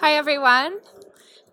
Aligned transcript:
Hi, 0.00 0.14
everyone. 0.14 0.78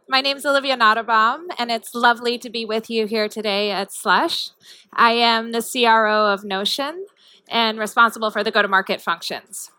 My 0.08 0.22
name 0.22 0.38
is 0.38 0.46
Olivia 0.46 0.78
Nottebohm, 0.78 1.48
and 1.60 1.70
it's 1.70 1.94
lovely 1.94 2.38
to 2.38 2.50
be 2.50 2.64
with 2.64 2.90
you 2.90 3.06
here 3.06 3.28
today 3.28 3.72
at 3.72 3.92
Slush. 3.92 4.52
I 4.94 5.12
am 5.12 5.52
the 5.52 5.62
CRO 5.62 6.32
of 6.32 6.46
Notion 6.46 7.08
and 7.50 7.78
responsible 7.78 8.32
for 8.32 8.46
the 8.46 8.52
go 8.52 8.62
to 8.62 8.70
market 8.70 9.02
functions. 9.02 9.70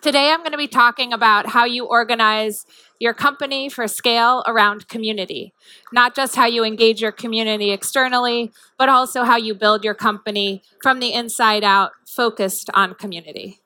Today, 0.00 0.30
I'm 0.30 0.42
going 0.42 0.52
to 0.52 0.58
be 0.58 0.68
talking 0.68 1.12
about 1.12 1.48
how 1.48 1.64
you 1.64 1.84
organize 1.84 2.66
your 3.00 3.14
company 3.14 3.68
for 3.68 3.88
scale 3.88 4.44
around 4.46 4.86
community, 4.86 5.52
not 5.92 6.14
just 6.14 6.36
how 6.36 6.46
you 6.46 6.62
engage 6.62 7.02
your 7.02 7.10
community 7.10 7.72
externally, 7.72 8.52
but 8.78 8.90
also 8.90 9.24
how 9.24 9.36
you 9.36 9.56
build 9.56 9.82
your 9.82 9.94
company 9.94 10.62
from 10.80 11.00
the 11.00 11.12
inside 11.12 11.64
out, 11.64 11.90
focused 12.06 12.70
on 12.74 12.94
community. 12.94 13.61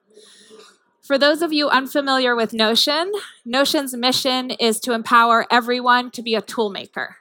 For 1.07 1.18
those 1.18 1.41
of 1.41 1.52
you 1.52 1.68
unfamiliar 1.68 2.34
with 2.34 2.52
Notion, 2.52 3.12
Notion's 3.45 3.95
mission 3.95 4.50
is 4.50 4.80
to 4.80 4.93
empower 4.93 5.47
everyone 5.52 6.10
to 6.10 6.20
be 6.20 6.34
a 6.34 6.42
toolmaker, 6.42 7.14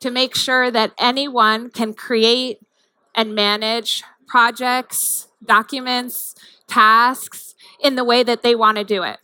to 0.00 0.10
make 0.10 0.36
sure 0.36 0.70
that 0.70 0.92
anyone 0.98 1.70
can 1.70 1.94
create 1.94 2.60
and 3.14 3.34
manage 3.34 4.02
projects, 4.26 5.28
documents, 5.42 6.34
tasks 6.66 7.54
in 7.80 7.94
the 7.94 8.04
way 8.04 8.22
that 8.22 8.42
they 8.42 8.54
want 8.54 8.76
to 8.76 8.84
do 8.84 9.02
it. 9.02 9.18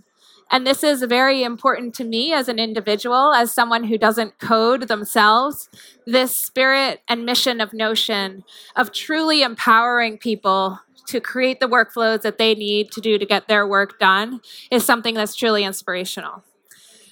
And 0.50 0.66
this 0.66 0.82
is 0.82 1.02
very 1.02 1.42
important 1.42 1.94
to 1.96 2.04
me 2.04 2.32
as 2.32 2.48
an 2.48 2.58
individual, 2.58 3.34
as 3.34 3.52
someone 3.52 3.84
who 3.84 3.98
doesn't 3.98 4.38
code 4.38 4.88
themselves. 4.88 5.68
This 6.06 6.34
spirit 6.34 7.02
and 7.08 7.26
mission 7.26 7.60
of 7.60 7.74
Notion 7.74 8.44
of 8.74 8.90
truly 8.90 9.42
empowering 9.42 10.16
people 10.16 10.80
to 11.08 11.20
create 11.20 11.60
the 11.60 11.68
workflows 11.68 12.22
that 12.22 12.38
they 12.38 12.54
need 12.54 12.92
to 12.92 13.00
do 13.00 13.18
to 13.18 13.26
get 13.26 13.48
their 13.48 13.66
work 13.66 13.98
done 13.98 14.40
is 14.70 14.84
something 14.84 15.14
that's 15.14 15.34
truly 15.34 15.64
inspirational. 15.64 16.44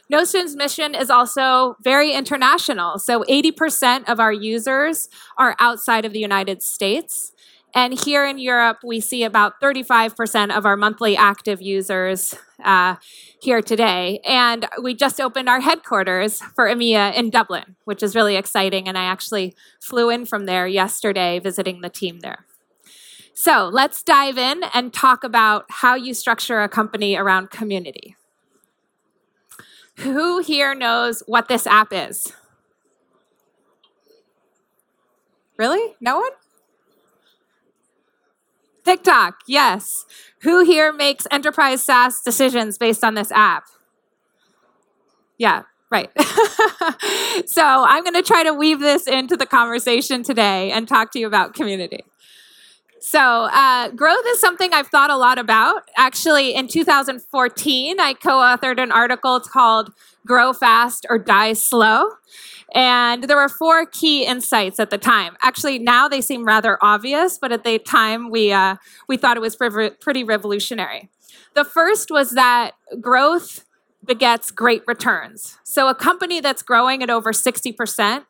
Notion's 0.09 0.54
mission 0.54 0.95
is 0.95 1.10
also 1.10 1.77
very 1.82 2.12
international. 2.12 2.98
So 2.98 3.24
80% 3.24 4.09
of 4.09 4.21
our 4.21 4.32
users 4.32 5.09
are 5.37 5.56
outside 5.59 6.04
of 6.04 6.12
the 6.12 6.21
United 6.21 6.62
States. 6.62 7.32
And 7.74 7.98
here 7.98 8.24
in 8.24 8.38
Europe, 8.38 8.79
we 8.84 9.01
see 9.01 9.24
about 9.24 9.60
35% 9.60 10.56
of 10.56 10.65
our 10.65 10.76
monthly 10.76 11.16
active 11.16 11.60
users 11.60 12.37
uh, 12.65 12.96
here 13.43 13.60
today. 13.60 14.21
And 14.24 14.66
we 14.80 14.95
just 14.95 15.21
opened 15.21 15.49
our 15.49 15.60
headquarters 15.60 16.40
for 16.54 16.68
EMEA 16.68 17.15
in 17.15 17.28
Dublin, 17.30 17.76
which 17.84 18.02
is 18.02 18.15
really 18.15 18.37
exciting. 18.37 18.88
And 18.88 18.96
I 18.96 19.04
actually 19.04 19.54
flew 19.82 20.09
in 20.09 20.24
from 20.24 20.46
there 20.46 20.66
yesterday 20.66 21.38
visiting 21.38 21.80
the 21.80 21.90
team 21.90 22.21
there. 22.21 22.46
So 23.38 23.68
let's 23.70 24.02
dive 24.02 24.38
in 24.38 24.62
and 24.73 24.95
talk 24.95 25.23
about 25.23 25.66
how 25.68 25.95
you 25.95 26.15
structure 26.15 26.62
a 26.62 26.70
company 26.70 27.16
around 27.16 27.51
community. 27.51 28.16
Who 29.98 30.38
here 30.38 30.74
knows 30.74 31.23
what 31.26 31.46
this 31.46 31.66
app 31.66 31.88
is? 31.93 32.32
Really? 35.59 35.95
No 36.01 36.16
one? 36.16 36.30
TikTok, 38.87 39.40
yes. 39.46 40.06
Who 40.40 40.65
here 40.65 40.90
makes 40.90 41.26
enterprise 41.30 41.84
SaaS 41.84 42.23
decisions 42.23 42.78
based 42.78 43.04
on 43.04 43.15
this 43.15 43.30
app? 43.32 43.65
Yeah, 45.37 45.65
right. 45.90 46.10
so 47.46 47.62
I'm 47.62 48.02
going 48.02 48.15
to 48.15 48.23
try 48.23 48.45
to 48.45 48.54
weave 48.54 48.80
this 48.80 49.06
into 49.06 49.37
the 49.37 49.45
conversation 49.45 50.23
today 50.23 50.71
and 50.71 50.88
talk 50.88 51.12
to 51.12 51.18
you 51.18 51.26
about 51.26 51.52
community. 51.52 52.02
So, 53.07 53.21
uh, 53.21 53.90
growth 53.90 54.24
is 54.26 54.40
something 54.40 54.73
I've 54.73 54.88
thought 54.88 55.10
a 55.10 55.16
lot 55.16 55.38
about. 55.38 55.88
Actually, 55.96 56.57
in 56.57 56.66
2014, 56.66 58.01
I 58.01 58.15
co 58.15 58.30
authored 58.30 58.82
an 58.82 58.90
article 58.90 59.38
called 59.38 59.93
Grow 60.26 60.52
Fast 60.52 61.07
or 61.09 61.16
Die 61.16 61.52
Slow. 61.52 62.09
And 62.74 63.23
there 63.23 63.37
were 63.37 63.49
four 63.49 63.87
key 63.87 64.25
insights 64.27 64.81
at 64.81 64.91
the 64.91 64.99
time. 64.99 65.37
Actually, 65.41 65.78
now 65.78 66.09
they 66.09 66.21
seem 66.21 66.44
rather 66.44 66.78
obvious, 66.82 67.39
but 67.39 67.53
at 67.53 67.62
the 67.62 67.78
time 67.78 68.28
we, 68.28 68.50
uh, 68.50 68.75
we 69.06 69.17
thought 69.17 69.37
it 69.37 69.41
was 69.41 69.55
pretty 69.55 70.25
revolutionary. 70.25 71.09
The 71.55 71.65
first 71.65 72.11
was 72.11 72.33
that 72.33 72.73
growth 73.00 73.65
begets 74.05 74.50
great 74.50 74.83
returns. 74.88 75.59
So 75.62 75.87
a 75.87 75.94
company 75.94 76.41
that's 76.41 76.62
growing 76.62 77.05
at 77.05 77.11
over 77.11 77.31
60% 77.31 78.25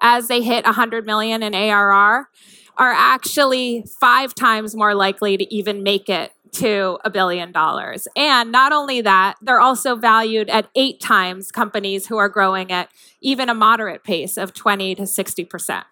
as 0.00 0.28
they 0.28 0.40
hit 0.40 0.64
100 0.64 1.04
million 1.04 1.42
in 1.42 1.54
ARR 1.54 2.30
are 2.76 2.92
actually 2.92 3.84
five 4.00 4.34
times 4.34 4.74
more 4.74 4.94
likely 4.94 5.36
to 5.36 5.54
even 5.54 5.82
make 5.82 6.08
it 6.08 6.32
to 6.52 6.98
a 7.04 7.10
billion 7.10 7.50
dollars. 7.50 8.06
And 8.16 8.52
not 8.52 8.72
only 8.72 9.00
that, 9.00 9.36
they're 9.40 9.60
also 9.60 9.96
valued 9.96 10.50
at 10.50 10.68
eight 10.74 11.00
times 11.00 11.50
companies 11.50 12.06
who 12.06 12.18
are 12.18 12.28
growing 12.28 12.70
at 12.70 12.90
even 13.20 13.48
a 13.48 13.54
moderate 13.54 14.04
pace 14.04 14.36
of 14.36 14.52
20 14.52 14.94
to 14.96 15.02
60%. 15.02 15.84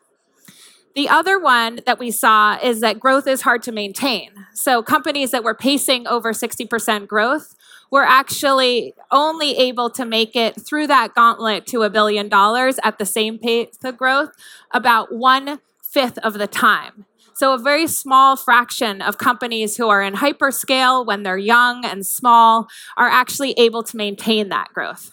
The 0.94 1.08
other 1.08 1.38
one 1.38 1.80
that 1.86 1.98
we 1.98 2.10
saw 2.10 2.58
is 2.62 2.80
that 2.80 2.98
growth 2.98 3.26
is 3.26 3.42
hard 3.42 3.62
to 3.62 3.72
maintain. 3.72 4.30
So 4.54 4.82
companies 4.82 5.30
that 5.30 5.44
were 5.44 5.54
pacing 5.54 6.06
over 6.06 6.32
60% 6.32 7.06
growth 7.06 7.54
were 7.90 8.02
actually 8.02 8.94
only 9.10 9.56
able 9.56 9.90
to 9.90 10.04
make 10.04 10.36
it 10.36 10.60
through 10.60 10.88
that 10.88 11.14
gauntlet 11.14 11.66
to 11.68 11.82
a 11.82 11.90
billion 11.90 12.28
dollars 12.28 12.78
at 12.82 12.98
the 12.98 13.06
same 13.06 13.38
pace 13.38 13.78
of 13.82 13.96
growth 13.96 14.30
about 14.72 15.14
one 15.14 15.60
fifth 15.90 16.18
of 16.18 16.34
the 16.34 16.46
time. 16.46 17.06
So, 17.34 17.54
a 17.54 17.58
very 17.58 17.86
small 17.86 18.36
fraction 18.36 19.00
of 19.00 19.18
companies 19.18 19.76
who 19.76 19.88
are 19.88 20.02
in 20.02 20.14
hyperscale 20.14 21.06
when 21.06 21.22
they're 21.22 21.38
young 21.38 21.84
and 21.84 22.04
small 22.04 22.68
are 22.96 23.08
actually 23.08 23.52
able 23.52 23.82
to 23.84 23.96
maintain 23.96 24.50
that 24.50 24.68
growth. 24.74 25.12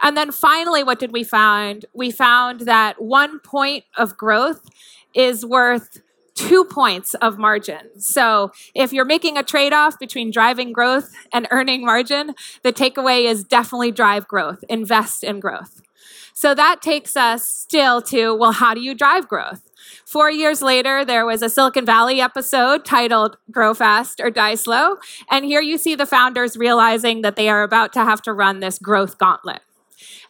And 0.00 0.16
then 0.16 0.30
finally, 0.32 0.82
what 0.82 0.98
did 0.98 1.12
we 1.12 1.24
find? 1.24 1.84
We 1.92 2.10
found 2.10 2.60
that 2.60 3.02
one 3.02 3.40
point 3.40 3.84
of 3.96 4.16
growth 4.16 4.66
is 5.14 5.44
worth 5.44 6.00
two 6.34 6.64
points 6.64 7.14
of 7.14 7.36
margin. 7.36 8.00
So 8.00 8.52
if 8.74 8.92
you're 8.92 9.04
making 9.04 9.36
a 9.36 9.42
trade 9.42 9.72
off 9.72 9.98
between 9.98 10.30
driving 10.30 10.72
growth 10.72 11.12
and 11.32 11.48
earning 11.50 11.84
margin, 11.84 12.34
the 12.62 12.72
takeaway 12.72 13.24
is 13.24 13.42
definitely 13.42 13.90
drive 13.90 14.28
growth, 14.28 14.62
invest 14.68 15.24
in 15.24 15.40
growth. 15.40 15.82
So 16.38 16.54
that 16.54 16.80
takes 16.80 17.16
us 17.16 17.44
still 17.44 18.00
to 18.02 18.32
well, 18.32 18.52
how 18.52 18.72
do 18.72 18.80
you 18.80 18.94
drive 18.94 19.26
growth? 19.26 19.68
Four 20.06 20.30
years 20.30 20.62
later, 20.62 21.04
there 21.04 21.26
was 21.26 21.42
a 21.42 21.50
Silicon 21.50 21.84
Valley 21.84 22.20
episode 22.20 22.84
titled 22.84 23.36
Grow 23.50 23.74
Fast 23.74 24.20
or 24.20 24.30
Die 24.30 24.54
Slow. 24.54 24.98
And 25.32 25.44
here 25.44 25.60
you 25.60 25.76
see 25.76 25.96
the 25.96 26.06
founders 26.06 26.56
realizing 26.56 27.22
that 27.22 27.34
they 27.34 27.48
are 27.48 27.64
about 27.64 27.92
to 27.94 28.04
have 28.04 28.22
to 28.22 28.32
run 28.32 28.60
this 28.60 28.78
growth 28.78 29.18
gauntlet. 29.18 29.62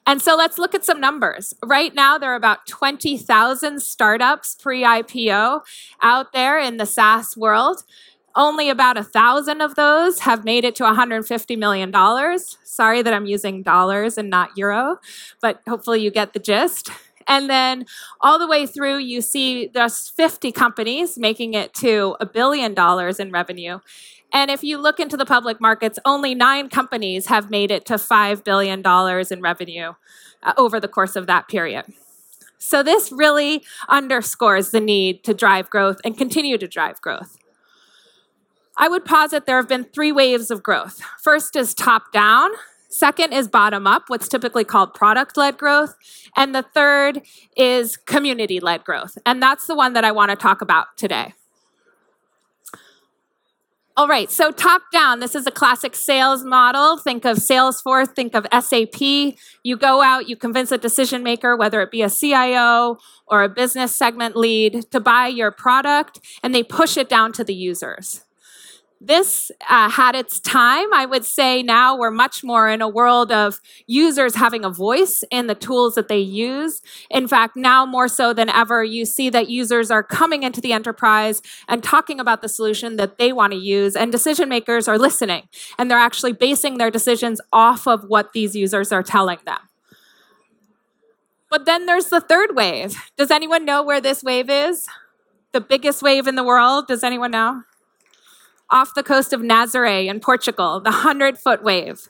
And 0.07 0.23
so 0.23 0.35
let's 0.35 0.57
look 0.57 0.75
at 0.75 0.83
some 0.83 0.99
numbers. 0.99 1.53
Right 1.63 1.95
now, 1.95 2.17
there 2.17 2.33
are 2.33 2.37
about 2.37 2.67
20,000 2.67 3.83
startups 3.83 4.55
pre 4.55 4.85
IPO 4.85 5.61
out 6.01 6.33
there 6.33 6.59
in 6.59 6.79
the 6.79 6.87
SaaS 6.87 7.37
world. 7.37 7.83
Only 8.39 8.71
about 8.71 8.97
a 8.97 9.03
thousand 9.03 9.61
of 9.63 9.75
those 9.75 10.21
have 10.21 10.45
made 10.45 10.65
it 10.65 10.77
to 10.77 10.85
$150 10.85 11.59
million. 11.59 11.93
Sorry 12.63 13.03
that 13.03 13.13
I'm 13.13 13.27
using 13.27 13.65
dollars 13.65 14.17
and 14.17 14.31
not 14.31 14.57
euro, 14.57 14.99
but 15.41 15.61
hopefully 15.69 16.01
you 16.03 16.13
get 16.13 16.35
the 16.35 16.39
gist. 16.39 16.89
And 17.27 17.51
then 17.51 17.85
all 18.21 18.39
the 18.39 18.47
way 18.47 18.65
through, 18.65 18.99
you 18.99 19.23
see 19.23 19.67
there's 19.67 20.09
50 20.09 20.53
companies 20.53 21.19
making 21.19 21.55
it 21.55 21.75
to 21.75 22.17
a 22.21 22.27
billion 22.27 22.75
dollars 22.75 23.19
in 23.19 23.33
revenue. 23.33 23.81
And 24.33 24.53
if 24.53 24.63
you 24.63 24.79
look 24.79 25.01
into 25.01 25.17
the 25.17 25.27
public 25.27 25.61
markets, 25.61 25.99
only 26.05 26.35
nine 26.37 26.69
companies 26.69 27.27
have 27.27 27.51
made 27.51 27.73
it 27.73 27.85
to 27.87 27.95
$5 27.95 28.45
billion 28.45 28.83
in 29.33 29.43
revenue 29.43 29.95
uh, 30.45 30.53
over 30.57 30.79
the 30.79 30.89
course 30.89 31.17
of 31.17 31.27
that 31.27 31.49
period. 31.49 31.87
So, 32.57 32.83
this 32.83 33.13
really 33.13 33.65
underscores 33.89 34.71
the 34.71 34.81
need 34.81 35.23
to 35.25 35.35
drive 35.35 35.71
growth 35.71 36.01
and 36.05 36.17
continue 36.17 36.57
to 36.59 36.67
drive 36.67 37.01
growth. 37.01 37.37
I 38.79 38.89
would 38.89 39.05
posit 39.05 39.45
there 39.45 39.57
have 39.57 39.69
been 39.69 39.85
three 39.85 40.13
waves 40.13 40.51
of 40.51 40.63
growth. 40.63 41.01
First 41.21 41.57
is 41.57 41.75
top 41.75 42.13
down, 42.13 42.51
Second 42.89 43.35
is 43.35 43.49
bottom 43.49 43.87
up, 43.87 44.05
what's 44.07 44.29
typically 44.29 44.65
called 44.65 44.95
product 44.95 45.37
led 45.37 45.59
growth. 45.59 45.95
And 46.37 46.55
the 46.55 46.63
third 46.63 47.21
is 47.57 47.97
community 47.97 48.61
led 48.61 48.83
growth. 48.83 49.19
And 49.27 49.43
that's 49.43 49.67
the 49.67 49.75
one 49.75 49.93
that 49.93 50.05
I 50.05 50.13
want 50.13 50.31
to 50.31 50.37
talk 50.37 50.63
about 50.63 50.97
today. 50.97 51.35
All 53.95 54.07
right, 54.07 54.31
so 54.31 54.53
top 54.53 54.83
down, 54.93 55.19
this 55.19 55.35
is 55.35 55.45
a 55.47 55.51
classic 55.51 55.97
sales 55.97 56.45
model. 56.45 56.97
Think 56.97 57.25
of 57.25 57.39
Salesforce, 57.39 58.15
think 58.15 58.35
of 58.35 58.47
SAP. 58.53 59.01
You 59.65 59.77
go 59.77 60.03
out, 60.03 60.29
you 60.29 60.37
convince 60.37 60.71
a 60.71 60.79
decision 60.79 61.25
maker, 61.25 61.57
whether 61.57 61.83
it 61.83 61.91
be 61.91 62.03
a 62.03 62.09
CIO 62.09 62.99
or 63.27 63.43
a 63.43 63.49
business 63.49 63.95
segment 63.95 64.37
lead, 64.37 64.89
to 64.93 65.01
buy 65.01 65.27
your 65.27 65.51
product, 65.51 66.21
and 66.45 66.55
they 66.55 66.63
push 66.63 66.97
it 66.97 67.09
down 67.09 67.33
to 67.33 67.45
the 67.45 67.55
users. 67.55 68.25
This 69.01 69.53
uh, 69.69 69.89
had 69.89 70.15
its 70.15 70.41
time. 70.41 70.93
I 70.93 71.07
would 71.07 71.25
say 71.25 71.63
now 71.63 71.97
we're 71.97 72.11
much 72.11 72.43
more 72.43 72.69
in 72.69 72.83
a 72.83 72.89
world 72.89 73.31
of 73.31 73.61
users 73.87 74.35
having 74.35 74.65
a 74.65 74.71
voice 74.71 75.23
in 75.31 75.47
the 75.47 75.55
tools 75.55 75.95
that 75.95 76.09
they 76.09 76.19
use. 76.19 76.83
In 77.11 77.29
fact, 77.29 77.57
now 77.57 77.87
more 77.87 78.09
so 78.09 78.33
than 78.33 78.49
ever, 78.49 78.83
you 78.83 79.05
see 79.05 79.31
that 79.31 79.49
users 79.49 79.91
are 79.91 80.03
coming 80.03 80.43
into 80.43 80.61
the 80.61 80.73
enterprise 80.73 81.43
and 81.69 81.83
talking 81.83 82.19
about 82.19 82.43
the 82.43 82.49
solution 82.49 82.97
that 82.97 83.19
they 83.19 83.33
want 83.33 83.53
to 83.53 83.59
use, 83.59 83.95
and 83.95 84.11
decision 84.11 84.49
makers 84.49 84.89
are 84.89 84.99
listening 84.99 85.49
and 85.79 85.91
they're 85.91 85.99
actually 85.99 86.33
basing 86.33 86.79
their 86.79 86.91
decisions 86.91 87.41
off 87.53 87.87
of 87.87 88.05
what 88.05 88.33
these 88.33 88.57
users 88.57 88.93
are 88.93 89.03
telling 89.03 89.39
them. 89.45 89.59
But 91.51 91.65
then 91.65 91.87
there's 91.87 92.07
the 92.07 92.21
third 92.21 92.55
wave. 92.55 92.97
Does 93.17 93.31
anyone 93.31 93.65
know 93.65 93.83
where 93.83 94.01
this 94.01 94.23
wave 94.23 94.51
is? 94.51 94.87
The 95.53 95.61
biggest 95.61 96.03
wave 96.03 96.27
in 96.27 96.35
the 96.35 96.45
world? 96.45 96.89
Does 96.89 97.03
anyone 97.03 97.31
know? 97.31 97.63
Off 98.71 98.95
the 98.95 99.03
coast 99.03 99.33
of 99.33 99.41
Nazaré 99.41 100.07
in 100.07 100.21
Portugal, 100.21 100.81
the 100.81 100.91
100 100.91 101.39
foot 101.39 101.63
wave. 101.63 102.09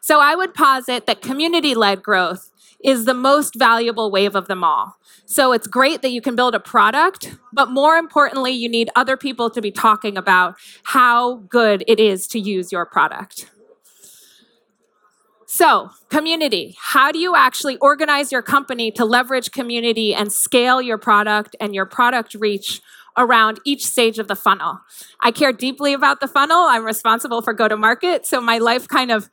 So 0.00 0.20
I 0.20 0.34
would 0.34 0.54
posit 0.54 1.06
that 1.06 1.22
community 1.22 1.74
led 1.74 2.02
growth 2.02 2.50
is 2.82 3.04
the 3.04 3.14
most 3.14 3.54
valuable 3.56 4.10
wave 4.10 4.34
of 4.34 4.46
them 4.46 4.62
all. 4.62 4.96
So 5.26 5.52
it's 5.52 5.66
great 5.66 6.00
that 6.02 6.10
you 6.10 6.22
can 6.22 6.36
build 6.36 6.54
a 6.54 6.60
product, 6.60 7.36
but 7.52 7.70
more 7.70 7.96
importantly, 7.96 8.52
you 8.52 8.68
need 8.68 8.88
other 8.96 9.16
people 9.16 9.50
to 9.50 9.60
be 9.60 9.70
talking 9.70 10.16
about 10.16 10.54
how 10.84 11.36
good 11.50 11.84
it 11.86 12.00
is 12.00 12.26
to 12.28 12.38
use 12.38 12.72
your 12.72 12.86
product. 12.86 13.50
So, 15.50 15.90
community. 16.10 16.76
How 16.78 17.10
do 17.10 17.18
you 17.18 17.34
actually 17.34 17.78
organize 17.78 18.30
your 18.30 18.42
company 18.42 18.90
to 18.92 19.04
leverage 19.04 19.50
community 19.50 20.14
and 20.14 20.32
scale 20.32 20.80
your 20.80 20.98
product 20.98 21.56
and 21.58 21.74
your 21.74 21.86
product 21.86 22.34
reach 22.34 22.80
around 23.18 23.60
each 23.64 23.84
stage 23.84 24.18
of 24.18 24.28
the 24.28 24.36
funnel. 24.36 24.80
I 25.20 25.30
care 25.30 25.52
deeply 25.52 25.92
about 25.92 26.20
the 26.20 26.28
funnel. 26.28 26.56
I'm 26.56 26.84
responsible 26.84 27.42
for 27.42 27.52
go 27.52 27.68
to 27.68 27.76
market. 27.76 28.24
So 28.24 28.40
my 28.40 28.58
life 28.58 28.88
kind 28.88 29.10
of 29.10 29.28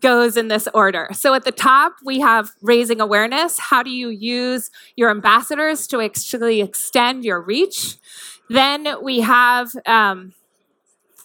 goes 0.00 0.36
in 0.36 0.48
this 0.48 0.68
order. 0.72 1.08
So 1.12 1.34
at 1.34 1.44
the 1.44 1.52
top, 1.52 1.96
we 2.04 2.20
have 2.20 2.52
raising 2.62 3.00
awareness. 3.00 3.58
How 3.58 3.82
do 3.82 3.90
you 3.90 4.08
use 4.08 4.70
your 4.96 5.10
ambassadors 5.10 5.86
to 5.88 6.00
actually 6.00 6.60
extend 6.60 7.24
your 7.24 7.40
reach? 7.40 7.96
Then 8.48 8.86
we 9.02 9.20
have 9.20 9.72
um, 9.86 10.32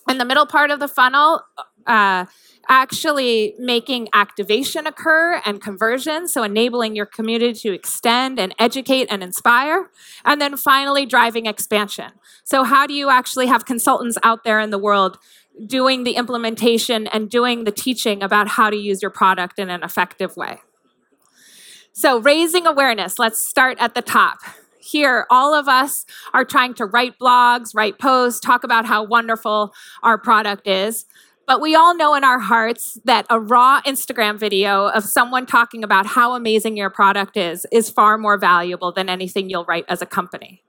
in 0.09 0.17
the 0.17 0.25
middle 0.25 0.45
part 0.45 0.71
of 0.71 0.79
the 0.79 0.87
funnel, 0.87 1.41
uh, 1.87 2.25
actually 2.67 3.55
making 3.57 4.09
activation 4.13 4.87
occur 4.87 5.41
and 5.45 5.61
conversion, 5.61 6.27
so 6.27 6.43
enabling 6.43 6.95
your 6.95 7.05
community 7.05 7.53
to 7.59 7.73
extend 7.73 8.39
and 8.39 8.53
educate 8.59 9.07
and 9.09 9.23
inspire. 9.23 9.89
And 10.23 10.41
then 10.41 10.57
finally, 10.57 11.05
driving 11.05 11.45
expansion. 11.45 12.11
So, 12.43 12.63
how 12.63 12.87
do 12.87 12.93
you 12.93 13.09
actually 13.09 13.47
have 13.47 13.65
consultants 13.65 14.17
out 14.23 14.43
there 14.43 14.59
in 14.59 14.69
the 14.69 14.79
world 14.79 15.17
doing 15.65 16.03
the 16.03 16.15
implementation 16.15 17.07
and 17.07 17.29
doing 17.29 17.63
the 17.63 17.71
teaching 17.71 18.21
about 18.21 18.49
how 18.49 18.69
to 18.69 18.75
use 18.75 19.01
your 19.01 19.11
product 19.11 19.59
in 19.59 19.69
an 19.69 19.83
effective 19.83 20.35
way? 20.35 20.59
So, 21.93 22.19
raising 22.19 22.65
awareness, 22.67 23.19
let's 23.19 23.39
start 23.39 23.77
at 23.79 23.95
the 23.95 24.01
top 24.01 24.39
here, 24.85 25.25
all 25.31 25.53
of 25.55 25.67
us 25.67 26.05
are 26.33 26.45
trying 26.45 26.75
to 26.75 26.85
write 26.85 27.17
blogs, 27.17 27.71
write 27.73 27.97
posts, 27.97 28.39
talk 28.39 28.63
about 28.63 28.85
how 28.85 29.03
wonderful 29.03 29.73
our 30.03 30.17
product 30.17 30.67
is. 30.67 31.05
But 31.47 31.61
we 31.61 31.75
all 31.75 31.95
know 31.95 32.15
in 32.15 32.23
our 32.23 32.39
hearts 32.39 32.97
that 33.05 33.25
a 33.29 33.39
raw 33.39 33.81
Instagram 33.81 34.39
video 34.39 34.87
of 34.87 35.03
someone 35.03 35.45
talking 35.45 35.83
about 35.83 36.05
how 36.07 36.33
amazing 36.33 36.75
your 36.75 36.89
product 36.89 37.37
is 37.37 37.65
is 37.71 37.89
far 37.89 38.17
more 38.17 38.37
valuable 38.37 38.91
than 38.91 39.09
anything 39.09 39.49
you'll 39.49 39.65
write 39.65 39.85
as 39.87 40.01
a 40.01 40.05
company. 40.05 40.63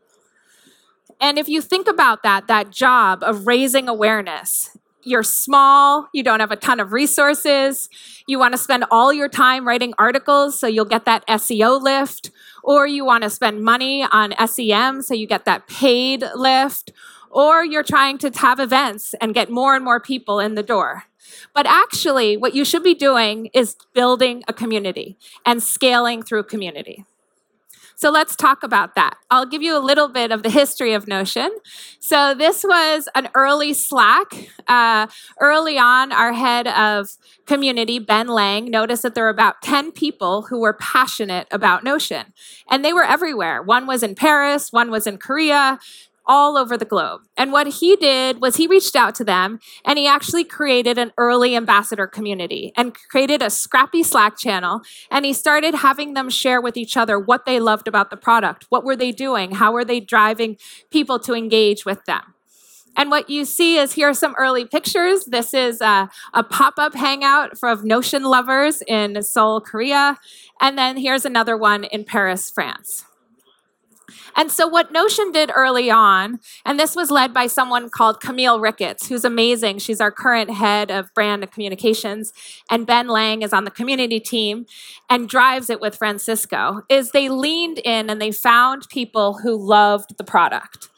And 1.20 1.38
if 1.38 1.48
you 1.48 1.62
think 1.62 1.88
about 1.88 2.22
that, 2.24 2.46
that 2.48 2.70
job 2.70 3.22
of 3.22 3.46
raising 3.46 3.88
awareness, 3.88 4.76
you're 5.02 5.22
small, 5.22 6.08
you 6.12 6.22
don't 6.22 6.40
have 6.40 6.50
a 6.50 6.56
ton 6.56 6.80
of 6.80 6.92
resources, 6.92 7.88
you 8.26 8.38
want 8.38 8.52
to 8.52 8.58
spend 8.58 8.84
all 8.90 9.12
your 9.12 9.28
time 9.28 9.66
writing 9.66 9.94
articles 9.98 10.58
so 10.58 10.66
you'll 10.66 10.84
get 10.84 11.04
that 11.06 11.26
SEO 11.26 11.80
lift, 11.80 12.30
or 12.62 12.86
you 12.86 13.04
want 13.04 13.22
to 13.22 13.30
spend 13.30 13.62
money 13.62 14.02
on 14.02 14.34
SEM 14.46 15.00
so 15.00 15.14
you 15.14 15.26
get 15.26 15.44
that 15.44 15.68
paid 15.68 16.24
lift, 16.34 16.92
or 17.30 17.64
you're 17.64 17.82
trying 17.82 18.18
to 18.18 18.30
have 18.36 18.60
events 18.60 19.14
and 19.20 19.34
get 19.34 19.50
more 19.50 19.74
and 19.74 19.84
more 19.84 20.00
people 20.00 20.40
in 20.40 20.54
the 20.54 20.62
door. 20.62 21.04
But 21.54 21.66
actually, 21.66 22.36
what 22.36 22.54
you 22.54 22.64
should 22.64 22.82
be 22.82 22.94
doing 22.94 23.50
is 23.52 23.76
building 23.94 24.44
a 24.48 24.52
community 24.52 25.18
and 25.44 25.62
scaling 25.62 26.22
through 26.22 26.44
community. 26.44 27.04
So 27.98 28.10
let's 28.10 28.36
talk 28.36 28.62
about 28.62 28.94
that. 28.94 29.16
I'll 29.30 29.46
give 29.46 29.62
you 29.62 29.76
a 29.76 29.80
little 29.80 30.08
bit 30.08 30.30
of 30.30 30.42
the 30.42 30.50
history 30.50 30.92
of 30.92 31.08
Notion. 31.08 31.50
So 31.98 32.34
this 32.34 32.62
was 32.62 33.08
an 33.14 33.30
early 33.34 33.72
Slack. 33.72 34.50
Uh, 34.68 35.06
early 35.40 35.78
on, 35.78 36.12
our 36.12 36.34
head 36.34 36.68
of 36.68 37.08
community, 37.46 37.98
Ben 37.98 38.28
Lang, 38.28 38.70
noticed 38.70 39.02
that 39.02 39.14
there 39.14 39.24
were 39.24 39.30
about 39.30 39.62
10 39.62 39.92
people 39.92 40.42
who 40.42 40.60
were 40.60 40.74
passionate 40.74 41.48
about 41.50 41.84
Notion. 41.84 42.34
And 42.70 42.84
they 42.84 42.92
were 42.92 43.04
everywhere. 43.04 43.62
One 43.62 43.86
was 43.86 44.02
in 44.02 44.14
Paris, 44.14 44.70
one 44.70 44.90
was 44.90 45.06
in 45.06 45.16
Korea, 45.16 45.78
all 46.26 46.56
over 46.56 46.76
the 46.76 46.84
globe. 46.84 47.22
And 47.36 47.52
what 47.52 47.66
he 47.66 47.96
did 47.96 48.40
was 48.40 48.56
he 48.56 48.66
reached 48.66 48.96
out 48.96 49.14
to 49.16 49.24
them 49.24 49.60
and 49.84 49.98
he 49.98 50.06
actually 50.06 50.44
created 50.44 50.98
an 50.98 51.12
early 51.16 51.54
ambassador 51.54 52.06
community 52.06 52.72
and 52.76 52.94
created 53.10 53.42
a 53.42 53.50
scrappy 53.50 54.02
Slack 54.02 54.36
channel. 54.36 54.80
And 55.10 55.24
he 55.24 55.32
started 55.32 55.74
having 55.74 56.14
them 56.14 56.30
share 56.30 56.60
with 56.60 56.76
each 56.76 56.96
other 56.96 57.18
what 57.18 57.46
they 57.46 57.60
loved 57.60 57.88
about 57.88 58.10
the 58.10 58.16
product. 58.16 58.66
What 58.68 58.84
were 58.84 58.96
they 58.96 59.12
doing? 59.12 59.52
How 59.52 59.72
were 59.72 59.84
they 59.84 60.00
driving 60.00 60.56
people 60.90 61.18
to 61.20 61.34
engage 61.34 61.84
with 61.84 62.04
them? 62.04 62.34
And 62.96 63.10
what 63.10 63.28
you 63.28 63.44
see 63.44 63.76
is 63.76 63.92
here 63.92 64.08
are 64.08 64.14
some 64.14 64.34
early 64.38 64.64
pictures. 64.64 65.26
This 65.26 65.52
is 65.52 65.82
a, 65.82 66.08
a 66.32 66.42
pop 66.42 66.74
up 66.78 66.94
hangout 66.94 67.52
of 67.62 67.84
Notion 67.84 68.24
lovers 68.24 68.82
in 68.86 69.22
Seoul, 69.22 69.60
Korea. 69.60 70.16
And 70.60 70.78
then 70.78 70.96
here's 70.96 71.26
another 71.26 71.56
one 71.58 71.84
in 71.84 72.04
Paris, 72.04 72.50
France. 72.50 73.04
And 74.36 74.50
so, 74.50 74.66
what 74.66 74.92
Notion 74.92 75.32
did 75.32 75.50
early 75.54 75.90
on, 75.90 76.40
and 76.64 76.78
this 76.78 76.94
was 76.94 77.10
led 77.10 77.32
by 77.32 77.46
someone 77.46 77.88
called 77.88 78.20
Camille 78.20 78.60
Ricketts, 78.60 79.08
who's 79.08 79.24
amazing. 79.24 79.78
She's 79.78 80.00
our 80.00 80.10
current 80.10 80.50
head 80.50 80.90
of 80.90 81.12
brand 81.14 81.42
and 81.42 81.52
communications, 81.52 82.32
and 82.70 82.86
Ben 82.86 83.08
Lang 83.08 83.42
is 83.42 83.52
on 83.52 83.64
the 83.64 83.70
community 83.70 84.20
team 84.20 84.66
and 85.08 85.28
drives 85.28 85.70
it 85.70 85.80
with 85.80 85.96
Francisco. 85.96 86.82
Is 86.88 87.10
they 87.10 87.28
leaned 87.28 87.78
in 87.78 88.10
and 88.10 88.20
they 88.20 88.32
found 88.32 88.88
people 88.88 89.38
who 89.42 89.56
loved 89.56 90.16
the 90.18 90.24
product. 90.24 90.88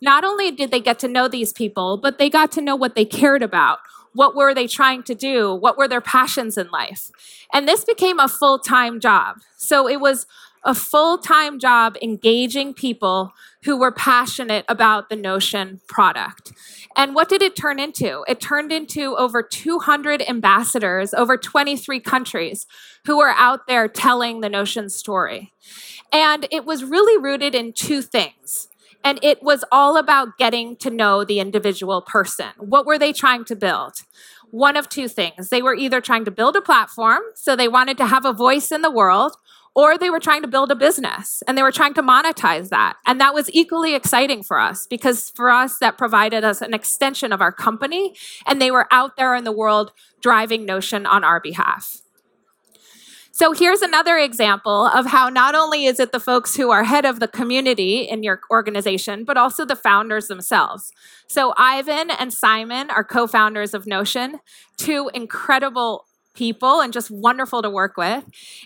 Not 0.00 0.24
only 0.24 0.50
did 0.50 0.70
they 0.70 0.80
get 0.80 0.98
to 1.00 1.08
know 1.08 1.28
these 1.28 1.52
people, 1.52 1.96
but 1.96 2.18
they 2.18 2.30
got 2.30 2.52
to 2.52 2.60
know 2.60 2.76
what 2.76 2.94
they 2.94 3.04
cared 3.04 3.42
about. 3.42 3.78
What 4.14 4.34
were 4.34 4.54
they 4.54 4.66
trying 4.66 5.02
to 5.04 5.14
do? 5.14 5.54
What 5.54 5.76
were 5.76 5.88
their 5.88 6.00
passions 6.00 6.56
in 6.56 6.70
life? 6.70 7.10
And 7.52 7.68
this 7.68 7.84
became 7.84 8.18
a 8.18 8.28
full 8.28 8.58
time 8.58 9.00
job. 9.00 9.36
So 9.56 9.88
it 9.88 10.00
was 10.00 10.26
a 10.68 10.74
full 10.74 11.16
time 11.16 11.58
job 11.58 11.96
engaging 12.02 12.74
people 12.74 13.32
who 13.64 13.78
were 13.78 13.90
passionate 13.90 14.66
about 14.68 15.08
the 15.08 15.16
Notion 15.16 15.80
product. 15.88 16.52
And 16.94 17.14
what 17.14 17.30
did 17.30 17.40
it 17.40 17.56
turn 17.56 17.80
into? 17.80 18.22
It 18.28 18.38
turned 18.38 18.70
into 18.70 19.16
over 19.16 19.42
200 19.42 20.20
ambassadors, 20.28 21.14
over 21.14 21.38
23 21.38 22.00
countries 22.00 22.66
who 23.06 23.16
were 23.16 23.30
out 23.30 23.66
there 23.66 23.88
telling 23.88 24.42
the 24.42 24.50
Notion 24.50 24.90
story. 24.90 25.54
And 26.12 26.46
it 26.50 26.66
was 26.66 26.84
really 26.84 27.20
rooted 27.20 27.54
in 27.54 27.72
two 27.72 28.02
things. 28.02 28.68
And 29.02 29.18
it 29.22 29.42
was 29.42 29.64
all 29.72 29.96
about 29.96 30.36
getting 30.36 30.76
to 30.76 30.90
know 30.90 31.24
the 31.24 31.40
individual 31.40 32.02
person. 32.02 32.48
What 32.58 32.84
were 32.84 32.98
they 32.98 33.14
trying 33.14 33.46
to 33.46 33.56
build? 33.56 34.02
One 34.50 34.76
of 34.76 34.90
two 34.90 35.08
things. 35.08 35.48
They 35.48 35.62
were 35.62 35.74
either 35.74 36.02
trying 36.02 36.26
to 36.26 36.30
build 36.30 36.56
a 36.56 36.60
platform, 36.62 37.22
so 37.34 37.56
they 37.56 37.68
wanted 37.68 37.96
to 37.98 38.06
have 38.06 38.26
a 38.26 38.32
voice 38.34 38.70
in 38.70 38.82
the 38.82 38.90
world, 38.90 39.36
or 39.78 39.96
they 39.96 40.10
were 40.10 40.18
trying 40.18 40.42
to 40.42 40.48
build 40.48 40.72
a 40.72 40.74
business 40.74 41.40
and 41.46 41.56
they 41.56 41.62
were 41.62 41.70
trying 41.70 41.94
to 41.94 42.02
monetize 42.02 42.68
that. 42.70 42.96
And 43.06 43.20
that 43.20 43.32
was 43.32 43.48
equally 43.52 43.94
exciting 43.94 44.42
for 44.42 44.58
us 44.58 44.88
because 44.88 45.30
for 45.36 45.50
us, 45.50 45.78
that 45.78 45.96
provided 45.96 46.42
us 46.42 46.60
an 46.60 46.74
extension 46.74 47.32
of 47.32 47.40
our 47.40 47.52
company 47.52 48.16
and 48.44 48.60
they 48.60 48.72
were 48.72 48.88
out 48.90 49.16
there 49.16 49.36
in 49.36 49.44
the 49.44 49.52
world 49.52 49.92
driving 50.20 50.66
Notion 50.66 51.06
on 51.06 51.22
our 51.22 51.38
behalf. 51.38 51.98
So 53.30 53.52
here's 53.52 53.80
another 53.80 54.18
example 54.18 54.86
of 54.86 55.06
how 55.06 55.28
not 55.28 55.54
only 55.54 55.84
is 55.84 56.00
it 56.00 56.10
the 56.10 56.18
folks 56.18 56.56
who 56.56 56.72
are 56.72 56.82
head 56.82 57.04
of 57.04 57.20
the 57.20 57.28
community 57.28 58.00
in 58.00 58.24
your 58.24 58.40
organization, 58.50 59.22
but 59.24 59.36
also 59.36 59.64
the 59.64 59.76
founders 59.76 60.26
themselves. 60.26 60.90
So 61.28 61.54
Ivan 61.56 62.10
and 62.10 62.32
Simon 62.32 62.90
are 62.90 63.04
co 63.04 63.28
founders 63.28 63.74
of 63.74 63.86
Notion, 63.86 64.40
two 64.76 65.08
incredible 65.14 66.07
people 66.38 66.80
and 66.80 66.92
just 66.92 67.10
wonderful 67.10 67.60
to 67.62 67.68
work 67.68 67.96
with. 67.96 68.24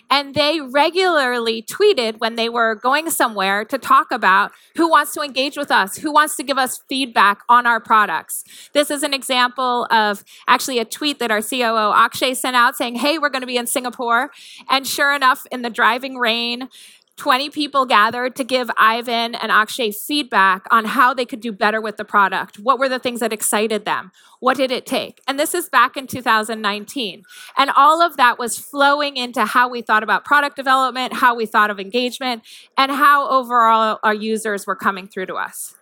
And 0.09 0.35
they 0.35 0.61
regularly 0.61 1.63
tweeted 1.63 2.19
when 2.19 2.35
they 2.35 2.47
were 2.47 2.75
going 2.75 3.09
somewhere 3.09 3.65
to 3.65 3.79
talk 3.79 4.11
about 4.11 4.51
who 4.77 4.87
wants 4.87 5.13
to 5.13 5.21
engage 5.21 5.57
with 5.57 5.71
us, 5.71 5.97
who 5.97 6.13
wants 6.13 6.35
to 6.37 6.43
give 6.43 6.59
us 6.59 6.81
feedback 6.87 7.41
on 7.49 7.65
our 7.65 7.79
products. 7.79 8.43
This 8.73 8.91
is 8.91 9.01
an 9.01 9.13
example 9.13 9.87
of 9.89 10.23
actually 10.47 10.77
a 10.77 10.85
tweet 10.85 11.17
that 11.17 11.31
our 11.31 11.41
COO 11.41 11.91
Akshay 11.95 12.35
sent 12.35 12.55
out 12.55 12.75
saying, 12.75 12.95
Hey, 12.95 13.17
we're 13.17 13.29
going 13.29 13.41
to 13.41 13.47
be 13.47 13.57
in 13.57 13.65
Singapore. 13.65 14.29
And 14.69 14.85
sure 14.85 15.13
enough, 15.13 15.47
in 15.51 15.63
the 15.63 15.71
driving 15.71 16.17
rain, 16.17 16.69
20 17.17 17.51
people 17.51 17.85
gathered 17.85 18.35
to 18.35 18.43
give 18.43 18.71
Ivan 18.77 19.35
and 19.35 19.51
Akshay 19.51 19.91
feedback 19.91 20.65
on 20.71 20.85
how 20.85 21.13
they 21.13 21.25
could 21.25 21.41
do 21.41 21.51
better 21.51 21.79
with 21.79 21.97
the 21.97 22.05
product. 22.05 22.57
What 22.57 22.79
were 22.79 22.89
the 22.89 22.99
things 22.99 23.19
that 23.19 23.31
excited 23.31 23.85
them? 23.85 24.11
What 24.39 24.57
did 24.57 24.71
it 24.71 24.85
take? 24.85 25.21
And 25.27 25.39
this 25.39 25.53
is 25.53 25.69
back 25.69 25.95
in 25.95 26.07
2019. 26.07 27.23
And 27.55 27.69
all 27.77 28.01
of 28.01 28.17
that 28.17 28.39
was 28.39 28.57
flowing 28.57 29.15
into 29.15 29.45
how 29.45 29.69
we 29.69 29.81
thought 29.81 30.03
about 30.03 30.25
product 30.25 30.55
development, 30.55 31.13
how 31.13 31.35
we 31.35 31.45
thought 31.45 31.69
of 31.69 31.79
engagement, 31.79 32.41
and 32.77 32.91
how 32.91 33.29
overall 33.29 33.99
our 34.03 34.13
users 34.13 34.65
were 34.65 34.75
coming 34.75 35.07
through 35.07 35.27
to 35.27 35.35
us. 35.35 35.75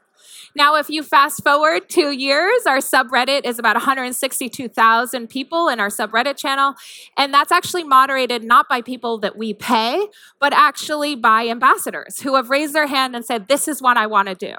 Now, 0.56 0.76
if 0.76 0.90
you 0.90 1.04
fast 1.04 1.44
forward 1.44 1.90
two 1.90 2.12
years, 2.12 2.66
our 2.66 2.80
subreddit 2.80 3.46
is 3.46 3.58
about 3.58 3.76
162,000 3.76 5.28
people 5.30 5.70
in 5.70 5.80
our 5.80 5.88
subreddit 5.88 6.38
channel. 6.38 6.76
And 7.18 7.34
that's 7.34 7.52
actually 7.52 7.84
moderated 7.84 8.44
not 8.44 8.68
by 8.68 8.82
people 8.82 9.18
that 9.20 9.38
we 9.38 9.54
pay, 9.54 10.08
but 10.40 10.54
actually 10.54 11.16
by 11.16 11.48
ambassadors 11.48 12.22
who 12.22 12.36
have 12.36 12.50
raised 12.50 12.74
their 12.74 12.88
hand 12.88 13.16
and 13.16 13.26
said, 13.26 13.48
This 13.48 13.68
is 13.68 13.82
what 13.82 13.98
I 13.98 14.08
want 14.08 14.28
to 14.28 14.36
do. 14.36 14.56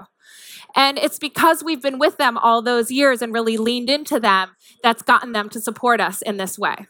And 0.75 0.99
it's 0.99 1.19
because 1.19 1.63
we've 1.63 1.83
been 1.83 1.99
with 1.99 2.17
them 2.17 2.39
all 2.39 2.63
those 2.63 2.91
years 2.91 3.21
and 3.21 3.33
really 3.33 3.59
leaned 3.59 3.91
into 3.91 4.19
them 4.19 4.51
that's 4.83 5.03
gotten 5.03 5.33
them 5.33 5.51
to 5.51 5.61
support 5.61 6.01
us 6.01 6.23
in 6.23 6.39
this 6.39 6.59
way. 6.59 6.87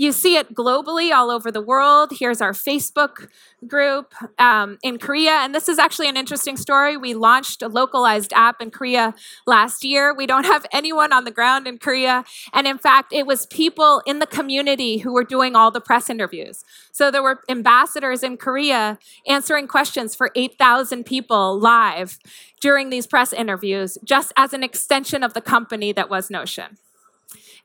You 0.00 0.12
see 0.12 0.36
it 0.36 0.54
globally 0.54 1.12
all 1.12 1.28
over 1.28 1.50
the 1.50 1.60
world. 1.60 2.12
Here's 2.16 2.40
our 2.40 2.52
Facebook 2.52 3.28
group 3.66 4.14
um, 4.38 4.78
in 4.84 4.96
Korea. 4.98 5.32
And 5.42 5.52
this 5.52 5.68
is 5.68 5.76
actually 5.76 6.08
an 6.08 6.16
interesting 6.16 6.56
story. 6.56 6.96
We 6.96 7.14
launched 7.14 7.62
a 7.62 7.68
localized 7.68 8.32
app 8.32 8.62
in 8.62 8.70
Korea 8.70 9.12
last 9.44 9.82
year. 9.82 10.14
We 10.14 10.24
don't 10.24 10.44
have 10.44 10.64
anyone 10.70 11.12
on 11.12 11.24
the 11.24 11.32
ground 11.32 11.66
in 11.66 11.78
Korea. 11.78 12.24
And 12.52 12.68
in 12.68 12.78
fact, 12.78 13.12
it 13.12 13.26
was 13.26 13.46
people 13.46 14.00
in 14.06 14.20
the 14.20 14.26
community 14.26 14.98
who 14.98 15.12
were 15.12 15.24
doing 15.24 15.56
all 15.56 15.72
the 15.72 15.80
press 15.80 16.08
interviews. 16.08 16.62
So 16.92 17.10
there 17.10 17.22
were 17.22 17.40
ambassadors 17.48 18.22
in 18.22 18.36
Korea 18.36 19.00
answering 19.26 19.66
questions 19.66 20.14
for 20.14 20.30
8,000 20.36 21.06
people 21.06 21.58
live 21.58 22.20
during 22.60 22.90
these 22.90 23.08
press 23.08 23.32
interviews, 23.32 23.98
just 24.04 24.32
as 24.36 24.52
an 24.52 24.62
extension 24.62 25.24
of 25.24 25.34
the 25.34 25.40
company 25.40 25.90
that 25.92 26.08
was 26.08 26.30
Notion. 26.30 26.78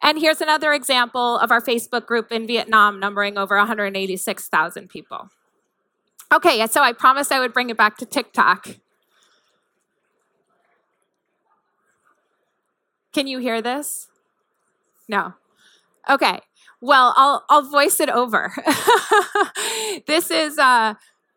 And 0.03 0.19
here's 0.19 0.41
another 0.41 0.73
example 0.73 1.39
of 1.39 1.49
our 1.49 1.61
Facebook 1.61 2.05
group 2.05 2.29
in 2.29 2.45
Vietnam, 2.45 2.99
numbering 2.99 3.37
over 3.37 3.55
186,000 3.57 4.89
people. 4.89 5.29
Okay, 6.33 6.67
so 6.67 6.81
I 6.81 6.91
promised 6.91 7.31
I 7.31 7.39
would 7.39 7.53
bring 7.53 7.69
it 7.69 7.77
back 7.77 7.97
to 7.97 8.05
TikTok. 8.05 8.67
Can 13.13 13.27
you 13.27 13.39
hear 13.39 13.61
this? 13.61 14.07
No. 15.07 15.35
Okay. 16.09 16.39
Well, 16.81 17.13
I'll 17.15 17.45
I'll 17.49 17.69
voice 17.69 17.99
it 18.01 18.09
over. 18.09 18.53
this 20.07 20.29
is 20.31 20.57
uh 20.57 20.95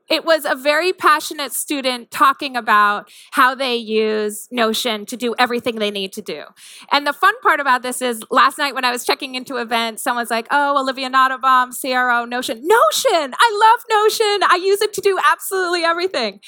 it 0.09 0.25
was 0.25 0.45
a 0.45 0.55
very 0.55 0.93
passionate 0.93 1.53
student 1.53 2.11
talking 2.11 2.57
about 2.57 3.11
how 3.33 3.55
they 3.55 3.77
use 3.77 4.49
Notion 4.51 5.05
to 5.07 5.17
do 5.17 5.35
everything 5.39 5.77
they 5.77 5.91
need 5.91 6.13
to 6.13 6.23
do. 6.23 6.45
And 6.93 7.07
the 7.07 7.13
fun 7.13 7.35
part 7.43 7.59
about 7.61 7.83
this 7.83 8.01
is 8.01 8.23
last 8.31 8.59
night 8.59 8.75
when 8.75 8.85
I 8.85 8.93
was 8.93 9.05
checking 9.05 9.35
into 9.35 9.57
events, 9.57 10.03
someone's 10.03 10.31
like, 10.31 10.47
oh, 10.51 10.81
Olivia 10.81 11.11
Nottebohm, 11.11 11.79
CRO, 11.79 12.25
Notion. 12.25 12.63
Notion! 12.63 13.35
I 13.39 13.75
love 13.75 13.85
Notion. 13.91 14.49
I 14.49 14.61
use 14.63 14.81
it 14.81 14.93
to 14.95 15.01
do 15.01 15.19
absolutely 15.31 15.83
everything. 15.83 16.41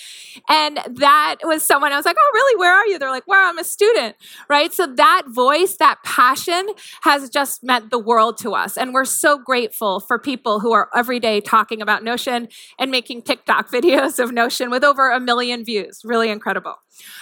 And 0.48 0.78
that 0.86 1.36
was 1.42 1.64
someone 1.64 1.92
I 1.92 1.96
was 1.96 2.04
like, 2.04 2.16
oh, 2.18 2.30
really? 2.32 2.58
Where 2.58 2.72
are 2.72 2.86
you? 2.86 2.98
They're 2.98 3.10
like, 3.10 3.26
where 3.26 3.40
well, 3.40 3.50
I'm 3.50 3.58
a 3.58 3.64
student, 3.64 4.16
right? 4.48 4.72
So 4.72 4.86
that 4.86 5.24
voice, 5.28 5.76
that 5.78 5.98
passion 6.04 6.68
has 7.02 7.28
just 7.28 7.64
meant 7.64 7.90
the 7.90 7.98
world 7.98 8.38
to 8.38 8.54
us. 8.54 8.76
And 8.76 8.94
we're 8.94 9.04
so 9.04 9.38
grateful 9.38 9.98
for 10.00 10.18
people 10.18 10.60
who 10.60 10.72
are 10.72 10.88
every 10.94 11.18
day 11.18 11.40
talking 11.40 11.82
about 11.82 12.04
Notion 12.04 12.48
and 12.78 12.90
making 12.90 13.22
TikTok 13.22 13.47
TikTok 13.48 13.70
videos 13.70 14.18
of 14.22 14.30
Notion 14.30 14.70
with 14.70 14.84
over 14.84 15.10
a 15.10 15.18
million 15.18 15.64
views. 15.64 16.02
Really 16.04 16.28
incredible. 16.28 16.74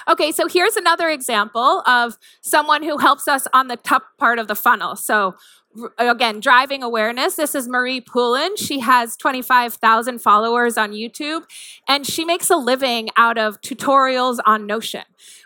Okay, 0.08 0.32
so 0.32 0.48
here's 0.48 0.76
another 0.76 1.08
example 1.08 1.82
of 1.86 2.18
someone 2.40 2.82
who 2.82 2.98
helps 2.98 3.28
us 3.28 3.46
on 3.52 3.68
the 3.68 3.76
top 3.76 4.16
part 4.18 4.38
of 4.38 4.48
the 4.48 4.54
funnel. 4.54 4.96
So 4.96 5.34
again, 5.98 6.40
driving 6.40 6.82
awareness. 6.82 7.36
This 7.36 7.54
is 7.54 7.68
Marie 7.68 8.00
Poulin. 8.00 8.56
She 8.56 8.80
has 8.80 9.16
25,000 9.16 10.20
followers 10.20 10.78
on 10.78 10.92
YouTube, 10.92 11.42
and 11.88 12.06
she 12.06 12.24
makes 12.24 12.50
a 12.50 12.56
living 12.56 13.08
out 13.16 13.38
of 13.38 13.60
tutorials 13.60 14.38
on 14.46 14.66
Notion. 14.66 15.02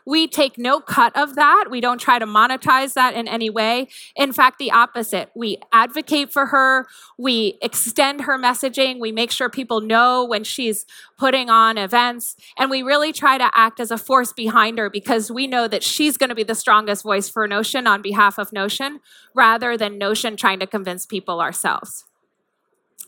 We 0.07 0.27
take 0.27 0.57
no 0.59 0.81
cut 0.81 1.17
of 1.17 1.35
that. 1.37 1.67
We 1.71 1.81
don't 1.81 2.01
try 2.01 2.19
to 2.19 2.27
monetize 2.27 2.95
that 2.95 3.15
in 3.15 3.29
any 3.29 3.51
way. 3.51 3.89
In 4.17 4.33
fact, 4.33 4.59
the 4.59 4.71
opposite. 4.71 5.31
We 5.35 5.59
advocate 5.73 6.33
for 6.33 6.47
her. 6.47 6.87
We 7.19 7.59
extend 7.61 8.23
her 8.23 8.39
messaging. 8.39 8.99
We 8.99 9.13
make 9.13 9.31
sure 9.31 9.49
people 9.49 9.81
know 9.81 10.25
when 10.25 10.43
she's 10.43 10.87
putting 11.19 11.51
on 11.51 11.77
events. 11.77 12.37
And 12.59 12.71
we 12.71 12.83
really 12.83 13.13
try 13.13 13.37
to 13.39 13.51
act 13.55 13.79
as 13.79 13.91
a 13.91 13.99
force 14.21 14.33
behind 14.35 14.77
her 14.77 14.91
because 14.91 15.31
we 15.31 15.47
know 15.47 15.67
that 15.67 15.83
she's 15.83 16.19
going 16.19 16.29
to 16.29 16.35
be 16.35 16.43
the 16.43 16.55
strongest 16.55 17.03
voice 17.05 17.31
for 17.31 17.49
Notion 17.49 17.87
on 17.87 18.03
behalf 18.03 18.37
of 18.37 18.53
Notion 18.53 19.01
rather 19.35 19.79
than 19.79 19.97
Notion 19.97 20.37
trying 20.37 20.61
to 20.61 20.67
convince 20.67 21.07
people 21.07 21.41
ourselves. 21.41 22.05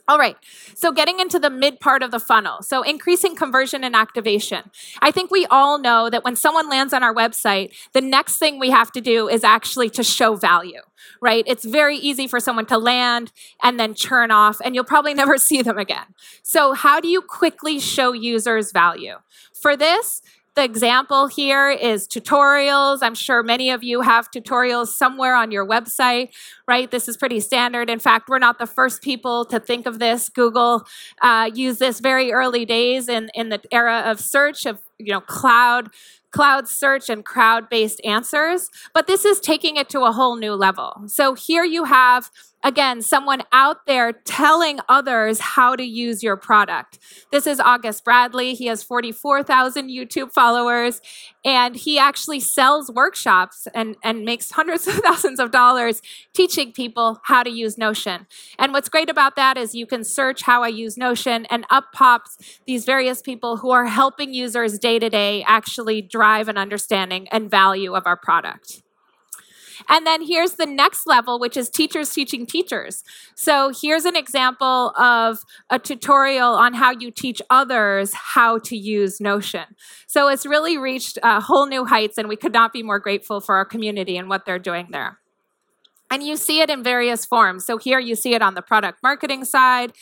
All 0.09 0.19
right, 0.19 0.37
so 0.75 0.91
getting 0.91 1.21
into 1.21 1.39
the 1.39 1.51
mid 1.51 1.81
part 1.81 2.03
of 2.03 2.11
the 2.11 2.19
funnel. 2.19 2.63
So 2.63 2.81
increasing 2.83 3.37
conversion 3.37 3.85
and 3.85 3.95
activation. 3.95 4.71
I 5.03 5.11
think 5.11 5.31
we 5.31 5.45
all 5.51 5.79
know 5.79 6.09
that 6.09 6.25
when 6.25 6.35
someone 6.35 6.71
lands 6.71 6.95
on 6.95 7.03
our 7.03 7.15
website, 7.15 7.75
the 7.93 8.01
next 8.01 8.39
thing 8.39 8.59
we 8.59 8.71
have 8.71 8.91
to 8.93 9.03
do 9.03 9.29
is 9.29 9.45
actually 9.45 9.91
to 9.91 10.03
show 10.03 10.35
value, 10.35 10.81
right? 11.21 11.45
It's 11.47 11.65
very 11.67 11.99
easy 11.99 12.27
for 12.27 12.41
someone 12.41 12.67
to 12.67 12.79
land 12.79 13.33
and 13.63 13.79
then 13.79 13.95
churn 13.95 14.31
off, 14.31 14.61
and 14.65 14.75
you'll 14.75 14.85
probably 14.85 15.13
never 15.23 15.37
see 15.37 15.61
them 15.61 15.77
again. 15.77 16.07
So, 16.43 16.73
how 16.73 17.01
do 17.01 17.09
you 17.09 17.21
quickly 17.21 17.79
show 17.79 18.13
users 18.15 18.73
value? 18.73 19.17
For 19.53 19.77
this, 19.77 20.23
the 20.55 20.65
example 20.65 21.29
here 21.29 21.71
is 21.71 22.07
tutorials. 22.07 22.99
I'm 23.03 23.15
sure 23.15 23.43
many 23.43 23.71
of 23.71 23.83
you 23.83 24.03
have 24.03 24.31
tutorials 24.31 24.89
somewhere 24.89 25.35
on 25.35 25.51
your 25.51 25.67
website, 25.67 26.35
right? 26.69 26.91
This 26.91 27.09
is 27.09 27.17
pretty 27.17 27.41
standard. 27.41 27.89
In 27.89 27.99
fact, 27.99 28.29
we're 28.29 28.39
not 28.39 28.59
the 28.59 28.67
first 28.67 29.03
people 29.03 29.45
to 29.47 29.59
think 29.59 29.87
of 29.87 29.99
this. 29.99 30.29
Google 30.29 30.87
uh, 31.23 31.51
used 31.55 31.79
this 31.79 32.01
very 32.01 32.33
early 32.33 32.65
days 32.65 33.09
in, 33.09 33.31
in 33.35 33.49
the 33.49 33.61
era 33.73 34.03
of 34.07 34.21
search, 34.21 34.67
of 34.67 34.81
you 34.99 35.13
know, 35.13 35.21
cloud 35.21 35.91
cloud 36.33 36.67
search 36.67 37.11
and 37.11 37.25
crowd 37.25 37.69
based 37.69 38.01
answers, 38.05 38.71
but 38.95 39.07
this 39.07 39.25
is 39.25 39.39
taking 39.39 39.77
it 39.77 39.89
to 39.91 40.01
a 40.01 40.13
whole 40.13 40.37
new 40.37 40.55
level. 40.55 41.05
So 41.07 41.35
here 41.35 41.63
you 41.63 41.85
have 41.85 42.31
again, 42.63 43.03
someone 43.03 43.43
out 43.53 43.87
there 43.87 44.13
telling 44.13 44.79
others 44.89 45.41
how 45.41 45.77
to 45.77 45.83
use 45.83 46.23
your 46.23 46.37
product. 46.37 46.99
This 47.31 47.47
is 47.47 47.61
August 47.61 48.05
Bradley. 48.05 48.55
He 48.55 48.67
has 48.67 48.83
44,000 48.83 49.89
YouTube 49.89 50.33
followers, 50.33 51.01
and 51.45 51.77
he 51.77 51.99
actually 51.99 52.41
sells 52.41 52.91
workshops 52.91 53.67
and, 53.75 53.97
and 54.03 54.25
makes 54.25 54.51
hundreds 54.53 54.87
of 54.89 54.95
thousands 54.97 55.41
of 55.41 55.51
dollars 55.51 56.01
teaching 56.33 56.73
people 56.73 57.21
how 57.25 57.43
to 57.43 57.51
use 57.51 57.77
Notion. 57.77 58.27
And 58.59 58.73
what's 58.73 58.89
great 58.89 59.11
about 59.11 59.37
that 59.37 59.57
is 59.57 59.75
you 59.75 59.87
can 59.87 60.05
search 60.05 60.43
how 60.43 60.63
I 60.63 60.69
use 60.69 60.97
Notion, 60.97 61.47
and 61.47 61.65
up 61.71 61.93
pops 61.93 62.61
these 62.67 62.85
various 62.85 63.21
people 63.21 63.59
who 63.59 63.71
are 63.71 63.87
helping 63.87 64.33
users 64.33 64.79
day 64.79 64.99
to 64.99 65.11
day 65.11 65.45
actually 65.47 66.03
drive 66.03 66.49
an 66.49 66.57
understanding 66.57 67.29
and 67.29 67.51
value 67.51 67.95
of 67.95 68.07
our 68.07 68.17
product. 68.17 68.83
And 69.89 70.07
then 70.07 70.27
here's 70.27 70.55
the 70.55 70.67
next 70.67 71.07
level, 71.07 71.39
which 71.39 71.57
is 71.57 71.69
teachers 71.69 72.11
teaching 72.11 72.47
teachers. 72.47 73.03
So 73.35 73.73
here's 73.81 74.05
an 74.05 74.17
example 74.17 74.91
of 74.99 75.45
a 75.71 75.79
tutorial 75.79 76.55
on 76.55 76.75
how 76.75 76.91
you 76.93 77.11
teach 77.11 77.41
others 77.51 78.13
how 78.15 78.59
to 78.59 78.77
use 78.77 79.21
Notion. 79.21 79.65
So 80.07 80.29
it's 80.29 80.47
really 80.47 80.77
reached 80.77 81.19
uh, 81.23 81.41
whole 81.41 81.67
new 81.67 81.85
heights, 81.85 82.19
and 82.19 82.29
we 82.29 82.37
could 82.37 82.53
not 82.53 82.73
be 82.73 82.83
more 82.83 82.99
grateful 82.99 83.41
for 83.41 83.57
our 83.57 83.65
community 83.65 84.17
and 84.17 84.29
what 84.29 84.45
they're 84.45 84.59
doing 84.59 84.89
there. 84.91 85.22
And 86.13 86.23
you 86.23 86.37
see 86.37 86.61
it 86.61 86.69
in 86.69 86.83
various 86.83 87.25
forms. 87.25 87.65
So 87.65 87.79
here 87.79 87.99
you 87.99 88.15
see 88.15 88.35
it 88.35 88.43
on 88.43 88.53
the 88.53 88.61
product 88.61 89.03
marketing 89.03 89.47
side. 89.47 89.95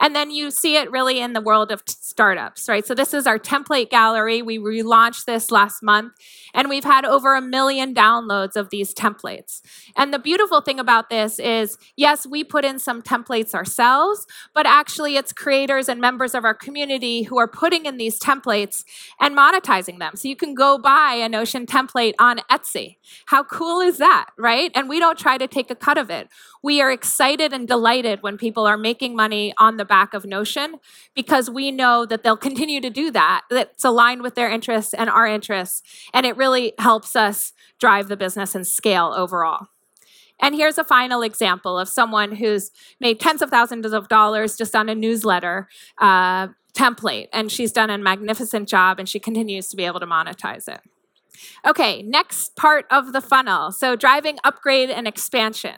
And 0.00 0.14
then 0.16 0.30
you 0.30 0.50
see 0.50 0.76
it 0.76 0.90
really 0.90 1.20
in 1.20 1.32
the 1.32 1.40
world 1.40 1.70
of 1.70 1.84
t- 1.84 1.94
startups, 2.00 2.68
right? 2.68 2.86
So 2.86 2.94
this 2.94 3.12
is 3.14 3.26
our 3.26 3.38
template 3.38 3.90
gallery. 3.90 4.42
We 4.42 4.58
relaunched 4.58 5.24
this 5.24 5.50
last 5.50 5.82
month 5.82 6.14
and 6.54 6.68
we've 6.68 6.84
had 6.84 7.04
over 7.04 7.34
a 7.34 7.40
million 7.40 7.94
downloads 7.94 8.56
of 8.56 8.70
these 8.70 8.94
templates. 8.94 9.60
And 9.96 10.12
the 10.12 10.18
beautiful 10.18 10.60
thing 10.60 10.80
about 10.80 11.10
this 11.10 11.38
is 11.38 11.76
yes, 11.96 12.26
we 12.26 12.44
put 12.44 12.64
in 12.64 12.78
some 12.78 13.02
templates 13.02 13.54
ourselves, 13.54 14.26
but 14.54 14.66
actually 14.66 15.16
it's 15.16 15.32
creators 15.32 15.88
and 15.88 16.00
members 16.00 16.34
of 16.34 16.44
our 16.44 16.54
community 16.54 17.22
who 17.24 17.38
are 17.38 17.48
putting 17.48 17.86
in 17.86 17.96
these 17.98 18.18
templates 18.18 18.84
and 19.20 19.36
monetizing 19.36 19.98
them. 19.98 20.16
So 20.16 20.28
you 20.28 20.36
can 20.36 20.54
go 20.54 20.78
buy 20.78 21.14
a 21.14 21.28
Notion 21.28 21.66
template 21.66 22.14
on 22.18 22.38
Etsy. 22.50 22.96
How 23.26 23.44
cool 23.44 23.80
is 23.80 23.98
that, 23.98 24.30
right? 24.38 24.70
And 24.74 24.88
we 24.88 24.98
don't 24.98 25.18
try 25.18 25.38
to 25.38 25.48
take 25.52 25.70
a 25.70 25.74
cut 25.74 25.98
of 25.98 26.10
it. 26.10 26.28
We 26.62 26.80
are 26.80 26.90
excited 26.90 27.52
and 27.52 27.68
delighted 27.68 28.22
when 28.22 28.38
people 28.38 28.66
are 28.66 28.76
making 28.76 29.14
money 29.14 29.52
on 29.58 29.76
the 29.76 29.84
back 29.84 30.14
of 30.14 30.24
Notion 30.24 30.76
because 31.14 31.50
we 31.50 31.70
know 31.70 32.06
that 32.06 32.22
they'll 32.22 32.36
continue 32.36 32.80
to 32.80 32.90
do 32.90 33.10
that. 33.10 33.42
That's 33.50 33.84
aligned 33.84 34.22
with 34.22 34.34
their 34.34 34.50
interests 34.50 34.94
and 34.94 35.08
our 35.10 35.26
interests. 35.26 35.82
And 36.12 36.26
it 36.26 36.36
really 36.36 36.72
helps 36.78 37.14
us 37.14 37.52
drive 37.78 38.08
the 38.08 38.16
business 38.16 38.54
and 38.54 38.66
scale 38.66 39.12
overall. 39.14 39.68
And 40.40 40.56
here's 40.56 40.76
a 40.76 40.84
final 40.84 41.22
example 41.22 41.78
of 41.78 41.88
someone 41.88 42.36
who's 42.36 42.72
made 43.00 43.20
tens 43.20 43.42
of 43.42 43.50
thousands 43.50 43.92
of 43.92 44.08
dollars 44.08 44.56
just 44.56 44.74
on 44.74 44.88
a 44.88 44.94
newsletter 44.94 45.68
uh, 45.98 46.48
template, 46.74 47.28
and 47.32 47.50
she's 47.52 47.70
done 47.70 47.90
a 47.90 47.98
magnificent 47.98 48.68
job, 48.68 48.98
and 48.98 49.08
she 49.08 49.20
continues 49.20 49.68
to 49.68 49.76
be 49.76 49.84
able 49.84 50.00
to 50.00 50.06
monetize 50.06 50.66
it. 50.66 50.80
Okay, 51.66 52.02
next 52.02 52.56
part 52.56 52.86
of 52.90 53.12
the 53.12 53.20
funnel. 53.20 53.72
So, 53.72 53.96
driving 53.96 54.38
upgrade 54.44 54.90
and 54.90 55.06
expansion. 55.06 55.76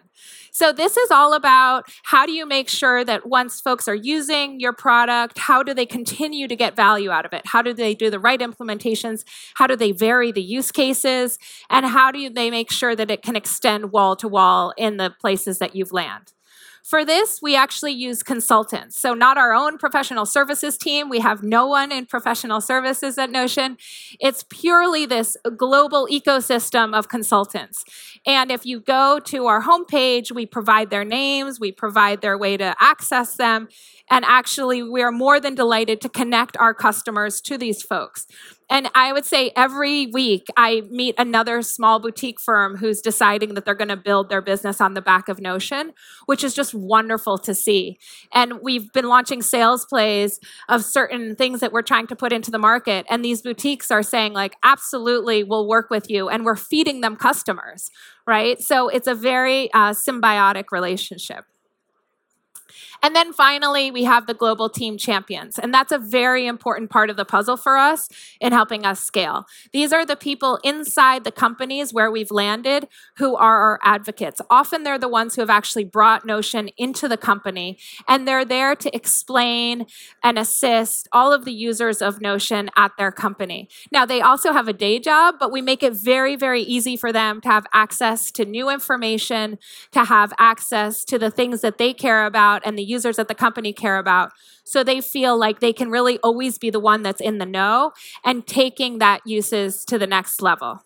So, 0.50 0.73
this 0.73 0.96
is 0.96 1.11
all 1.11 1.32
about 1.34 1.84
how 2.04 2.26
do 2.26 2.32
you 2.32 2.46
make 2.46 2.68
sure 2.68 3.04
that 3.04 3.26
once 3.26 3.61
folks 3.61 3.88
are 3.88 3.94
using 3.94 4.61
your 4.61 4.73
product, 4.73 5.38
how 5.38 5.62
do 5.62 5.75
they 5.75 5.87
continue 5.87 6.49
to 6.49 6.56
get 6.56 6.76
value 6.76 7.11
out 7.11 7.25
of 7.25 7.32
it? 7.32 7.42
How 7.46 7.62
do 7.62 7.73
they 7.73 7.94
do 7.94 8.11
the 8.11 8.20
right 8.20 8.40
implementations? 8.40 9.25
How 9.54 9.66
do 9.66 9.76
they 9.76 9.92
vary 9.92 10.32
the 10.32 10.42
use 10.42 10.70
cases? 10.70 11.38
And 11.70 11.87
how 11.87 12.11
do 12.12 12.30
they 12.30 12.50
make 12.50 12.70
sure 12.70 12.94
that 12.96 13.11
it 13.11 13.23
can 13.23 13.37
extend 13.37 13.92
wall 13.92 14.16
to 14.16 14.28
wall 14.28 14.73
in 14.76 14.96
the 14.96 15.14
places 15.20 15.58
that 15.58 15.75
you've 15.75 15.92
landed? 15.92 16.32
For 16.84 17.02
this, 17.02 17.40
we 17.40 17.56
actually 17.56 17.94
use 17.94 18.22
consultants. 18.22 19.00
So, 19.00 19.14
not 19.14 19.38
our 19.38 19.54
own 19.54 19.78
professional 19.78 20.26
services 20.26 20.76
team. 20.76 21.08
We 21.08 21.20
have 21.20 21.42
no 21.42 21.66
one 21.66 21.90
in 21.90 22.04
professional 22.04 22.60
services 22.60 23.16
at 23.16 23.30
Notion. 23.30 23.78
It's 24.20 24.44
purely 24.50 25.06
this 25.06 25.34
global 25.56 26.06
ecosystem 26.12 26.94
of 26.94 27.08
consultants. 27.08 27.86
And 28.26 28.50
if 28.50 28.66
you 28.66 28.80
go 28.80 29.18
to 29.20 29.46
our 29.46 29.62
homepage, 29.62 30.30
we 30.30 30.44
provide 30.44 30.90
their 30.90 31.04
names, 31.06 31.58
we 31.58 31.72
provide 31.72 32.20
their 32.20 32.36
way 32.36 32.58
to 32.58 32.74
access 32.78 33.36
them. 33.36 33.68
And 34.10 34.22
actually, 34.26 34.82
we 34.82 35.00
are 35.00 35.12
more 35.12 35.40
than 35.40 35.54
delighted 35.54 36.02
to 36.02 36.10
connect 36.10 36.54
our 36.58 36.74
customers 36.74 37.40
to 37.42 37.56
these 37.56 37.82
folks. 37.82 38.26
And 38.71 38.88
I 38.94 39.12
would 39.12 39.25
say 39.25 39.52
every 39.54 40.06
week 40.06 40.47
I 40.56 40.83
meet 40.90 41.14
another 41.18 41.62
small 41.62 42.00
boutique 42.00 42.40
firm 42.40 42.76
who's 42.76 43.00
deciding 43.00 43.54
that 43.54 43.64
they're 43.64 43.75
going 43.75 43.88
to 43.88 43.97
build 43.97 44.28
their 44.28 44.40
business 44.40 44.80
on 44.80 44.94
the 44.94 45.02
back 45.02 45.28
of 45.28 45.40
Notion, 45.40 45.92
which 46.26 46.42
is 46.42 46.54
just 46.54 46.75
wonderful 46.75 47.38
to 47.38 47.54
see. 47.54 47.99
And 48.33 48.61
we've 48.62 48.92
been 48.92 49.09
launching 49.09 49.42
sales 49.42 49.85
plays 49.85 50.40
of 50.68 50.85
certain 50.85 51.37
things 51.37 51.61
that 51.61 51.73
we're 51.73 51.83
trying 51.83 52.06
to 52.09 52.16
put 52.16 52.33
into 52.33 52.50
the 52.50 52.59
market. 52.59 53.06
And 53.11 53.25
these 53.25 53.42
boutiques 53.42 53.90
are 53.90 54.02
saying, 54.02 54.33
like, 54.33 54.56
absolutely, 54.62 55.44
we'll 55.44 55.68
work 55.68 55.90
with 55.90 56.11
you. 56.11 56.28
And 56.28 56.44
we're 56.44 56.56
feeding 56.56 57.00
them 57.00 57.16
customers, 57.16 57.90
right? 58.26 58.61
So 58.61 58.88
it's 58.88 59.06
a 59.06 59.14
very 59.14 59.73
uh, 59.73 59.90
symbiotic 59.92 60.64
relationship. 60.73 61.44
And 63.02 63.14
then 63.14 63.32
finally, 63.32 63.90
we 63.90 64.04
have 64.04 64.26
the 64.26 64.34
global 64.34 64.68
team 64.68 64.96
champions. 64.96 65.58
And 65.58 65.72
that's 65.72 65.92
a 65.92 65.98
very 65.98 66.46
important 66.46 66.90
part 66.90 67.10
of 67.10 67.16
the 67.16 67.24
puzzle 67.24 67.56
for 67.56 67.76
us 67.76 68.08
in 68.40 68.52
helping 68.52 68.84
us 68.84 69.00
scale. 69.00 69.46
These 69.72 69.92
are 69.92 70.06
the 70.06 70.16
people 70.16 70.58
inside 70.62 71.24
the 71.24 71.32
companies 71.32 71.92
where 71.92 72.10
we've 72.10 72.30
landed 72.30 72.88
who 73.16 73.36
are 73.36 73.60
our 73.60 73.80
advocates. 73.82 74.40
Often 74.50 74.82
they're 74.82 74.98
the 74.98 75.08
ones 75.08 75.34
who 75.34 75.42
have 75.42 75.50
actually 75.50 75.84
brought 75.84 76.24
Notion 76.24 76.68
into 76.76 77.08
the 77.08 77.16
company, 77.16 77.78
and 78.08 78.26
they're 78.26 78.44
there 78.44 78.74
to 78.74 78.94
explain 78.94 79.86
and 80.22 80.38
assist 80.38 81.08
all 81.12 81.32
of 81.32 81.44
the 81.44 81.52
users 81.52 82.00
of 82.00 82.20
Notion 82.20 82.70
at 82.76 82.92
their 82.98 83.12
company. 83.12 83.68
Now, 83.92 84.06
they 84.06 84.20
also 84.20 84.52
have 84.52 84.68
a 84.68 84.72
day 84.72 84.98
job, 84.98 85.36
but 85.38 85.52
we 85.52 85.60
make 85.60 85.82
it 85.82 85.92
very, 85.92 86.36
very 86.36 86.62
easy 86.62 86.96
for 86.96 87.12
them 87.12 87.40
to 87.42 87.48
have 87.48 87.66
access 87.72 88.30
to 88.32 88.44
new 88.44 88.70
information, 88.70 89.58
to 89.92 90.04
have 90.04 90.32
access 90.38 91.04
to 91.04 91.18
the 91.18 91.30
things 91.30 91.60
that 91.60 91.78
they 91.78 91.92
care 91.92 92.26
about 92.26 92.62
and 92.64 92.78
the 92.78 92.83
users 92.84 93.16
that 93.16 93.28
the 93.28 93.34
company 93.34 93.72
care 93.72 93.98
about. 93.98 94.32
So 94.64 94.84
they 94.84 95.00
feel 95.00 95.36
like 95.38 95.60
they 95.60 95.72
can 95.72 95.90
really 95.90 96.18
always 96.18 96.58
be 96.58 96.70
the 96.70 96.80
one 96.80 97.02
that's 97.02 97.20
in 97.20 97.38
the 97.38 97.46
know 97.46 97.92
and 98.24 98.46
taking 98.46 98.98
that 98.98 99.20
uses 99.26 99.84
to 99.86 99.98
the 99.98 100.06
next 100.06 100.40
level. 100.42 100.84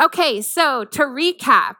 Okay, 0.00 0.42
so 0.42 0.84
to 0.84 1.02
recap, 1.02 1.76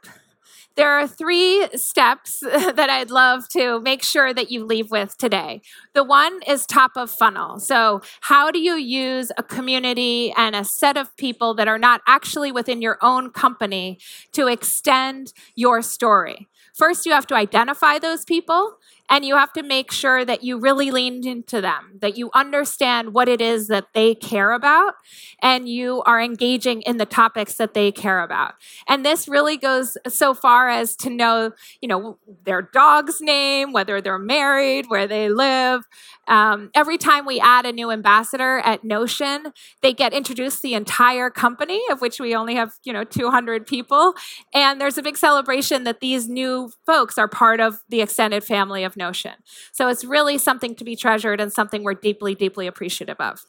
there 0.76 0.90
are 0.90 1.06
three 1.06 1.68
steps 1.74 2.40
that 2.40 2.90
I'd 2.90 3.10
love 3.10 3.48
to 3.50 3.80
make 3.80 4.02
sure 4.02 4.34
that 4.34 4.50
you 4.50 4.64
leave 4.64 4.90
with 4.90 5.16
today. 5.16 5.62
The 5.94 6.04
one 6.04 6.40
is 6.46 6.66
top 6.66 6.92
of 6.96 7.10
funnel. 7.10 7.60
So, 7.60 8.02
how 8.22 8.50
do 8.50 8.58
you 8.58 8.76
use 8.76 9.30
a 9.36 9.42
community 9.42 10.32
and 10.36 10.56
a 10.56 10.64
set 10.64 10.96
of 10.96 11.16
people 11.16 11.54
that 11.54 11.68
are 11.68 11.78
not 11.78 12.02
actually 12.06 12.50
within 12.50 12.82
your 12.82 12.98
own 13.02 13.30
company 13.30 13.98
to 14.32 14.48
extend 14.48 15.32
your 15.54 15.82
story? 15.82 16.48
First, 16.74 17.06
you 17.06 17.12
have 17.12 17.26
to 17.28 17.36
identify 17.36 17.98
those 17.98 18.24
people 18.24 18.78
and 19.10 19.24
you 19.24 19.36
have 19.36 19.52
to 19.52 19.62
make 19.62 19.92
sure 19.92 20.24
that 20.24 20.42
you 20.42 20.58
really 20.58 20.90
lean 20.90 21.26
into 21.26 21.60
them, 21.60 21.98
that 22.00 22.16
you 22.16 22.30
understand 22.34 23.12
what 23.12 23.28
it 23.28 23.40
is 23.40 23.68
that 23.68 23.88
they 23.94 24.14
care 24.14 24.52
about, 24.52 24.94
and 25.42 25.68
you 25.68 26.02
are 26.06 26.20
engaging 26.20 26.82
in 26.82 26.96
the 26.96 27.06
topics 27.06 27.54
that 27.54 27.74
they 27.74 27.92
care 27.92 28.20
about. 28.20 28.54
And 28.88 29.04
this 29.04 29.28
really 29.28 29.56
goes 29.56 29.96
so 30.08 30.34
far 30.34 30.68
as 30.68 30.96
to 30.96 31.10
know, 31.10 31.52
you 31.80 31.88
know, 31.88 32.18
their 32.44 32.62
dog's 32.62 33.20
name, 33.20 33.72
whether 33.72 34.00
they're 34.00 34.18
married, 34.18 34.86
where 34.88 35.06
they 35.06 35.28
live, 35.28 35.84
um, 36.26 36.70
every 36.74 36.98
time 36.98 37.26
we 37.26 37.40
add 37.40 37.66
a 37.66 37.72
new 37.72 37.90
ambassador 37.90 38.58
at 38.58 38.84
Notion, 38.84 39.52
they 39.82 39.92
get 39.92 40.12
introduced 40.12 40.62
the 40.62 40.74
entire 40.74 41.30
company, 41.30 41.82
of 41.90 42.00
which 42.00 42.18
we 42.18 42.34
only 42.34 42.54
have, 42.54 42.74
you 42.84 42.92
know, 42.92 43.04
200 43.04 43.66
people. 43.66 44.14
And 44.54 44.80
there's 44.80 44.98
a 44.98 45.02
big 45.02 45.16
celebration 45.16 45.84
that 45.84 46.00
these 46.00 46.28
new 46.28 46.70
folks 46.86 47.18
are 47.18 47.28
part 47.28 47.60
of 47.60 47.80
the 47.88 48.00
extended 48.00 48.44
family 48.44 48.84
of 48.84 48.93
Notion. 48.96 49.34
So 49.72 49.88
it's 49.88 50.04
really 50.04 50.38
something 50.38 50.74
to 50.76 50.84
be 50.84 50.96
treasured 50.96 51.40
and 51.40 51.52
something 51.52 51.82
we're 51.82 51.94
deeply, 51.94 52.34
deeply 52.34 52.66
appreciative 52.66 53.20
of. 53.20 53.44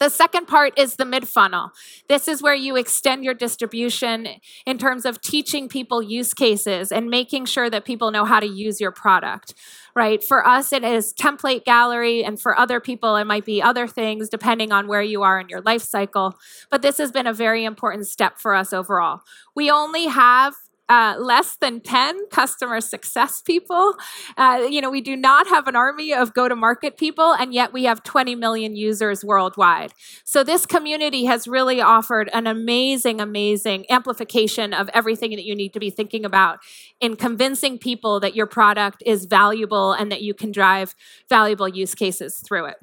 The 0.00 0.10
second 0.10 0.46
part 0.46 0.78
is 0.78 0.96
the 0.96 1.04
mid 1.04 1.28
funnel. 1.28 1.70
This 2.08 2.26
is 2.26 2.42
where 2.42 2.54
you 2.54 2.76
extend 2.76 3.24
your 3.24 3.34
distribution 3.34 4.26
in 4.66 4.76
terms 4.76 5.04
of 5.04 5.20
teaching 5.20 5.68
people 5.68 6.02
use 6.02 6.34
cases 6.34 6.90
and 6.90 7.08
making 7.08 7.46
sure 7.46 7.70
that 7.70 7.84
people 7.84 8.10
know 8.10 8.24
how 8.24 8.40
to 8.40 8.46
use 8.46 8.80
your 8.80 8.90
product, 8.90 9.54
right? 9.94 10.22
For 10.22 10.46
us, 10.46 10.72
it 10.72 10.82
is 10.82 11.14
template 11.14 11.64
gallery, 11.64 12.24
and 12.24 12.40
for 12.40 12.58
other 12.58 12.80
people, 12.80 13.16
it 13.16 13.24
might 13.24 13.44
be 13.44 13.62
other 13.62 13.86
things 13.86 14.28
depending 14.28 14.72
on 14.72 14.88
where 14.88 15.02
you 15.02 15.22
are 15.22 15.38
in 15.38 15.48
your 15.48 15.60
life 15.60 15.82
cycle. 15.82 16.34
But 16.70 16.82
this 16.82 16.98
has 16.98 17.12
been 17.12 17.26
a 17.26 17.32
very 17.32 17.64
important 17.64 18.06
step 18.08 18.38
for 18.38 18.54
us 18.54 18.72
overall. 18.72 19.20
We 19.54 19.70
only 19.70 20.06
have 20.06 20.54
uh, 20.88 21.16
less 21.18 21.56
than 21.56 21.80
10 21.80 22.28
customer 22.30 22.80
success 22.80 23.40
people. 23.40 23.94
Uh, 24.36 24.66
you 24.68 24.80
know, 24.80 24.90
we 24.90 25.00
do 25.00 25.16
not 25.16 25.46
have 25.48 25.66
an 25.66 25.76
army 25.76 26.12
of 26.12 26.34
go 26.34 26.48
to 26.48 26.56
market 26.56 26.96
people, 26.96 27.32
and 27.32 27.54
yet 27.54 27.72
we 27.72 27.84
have 27.84 28.02
20 28.02 28.34
million 28.34 28.76
users 28.76 29.24
worldwide. 29.24 29.92
So, 30.24 30.44
this 30.44 30.66
community 30.66 31.24
has 31.24 31.48
really 31.48 31.80
offered 31.80 32.28
an 32.32 32.46
amazing, 32.46 33.20
amazing 33.20 33.86
amplification 33.90 34.72
of 34.72 34.90
everything 34.92 35.30
that 35.32 35.44
you 35.44 35.54
need 35.54 35.72
to 35.72 35.80
be 35.80 35.90
thinking 35.90 36.24
about 36.24 36.58
in 37.00 37.16
convincing 37.16 37.78
people 37.78 38.20
that 38.20 38.34
your 38.34 38.46
product 38.46 39.02
is 39.06 39.24
valuable 39.24 39.92
and 39.92 40.10
that 40.12 40.22
you 40.22 40.34
can 40.34 40.52
drive 40.52 40.94
valuable 41.28 41.68
use 41.68 41.94
cases 41.94 42.42
through 42.46 42.66
it. 42.66 42.76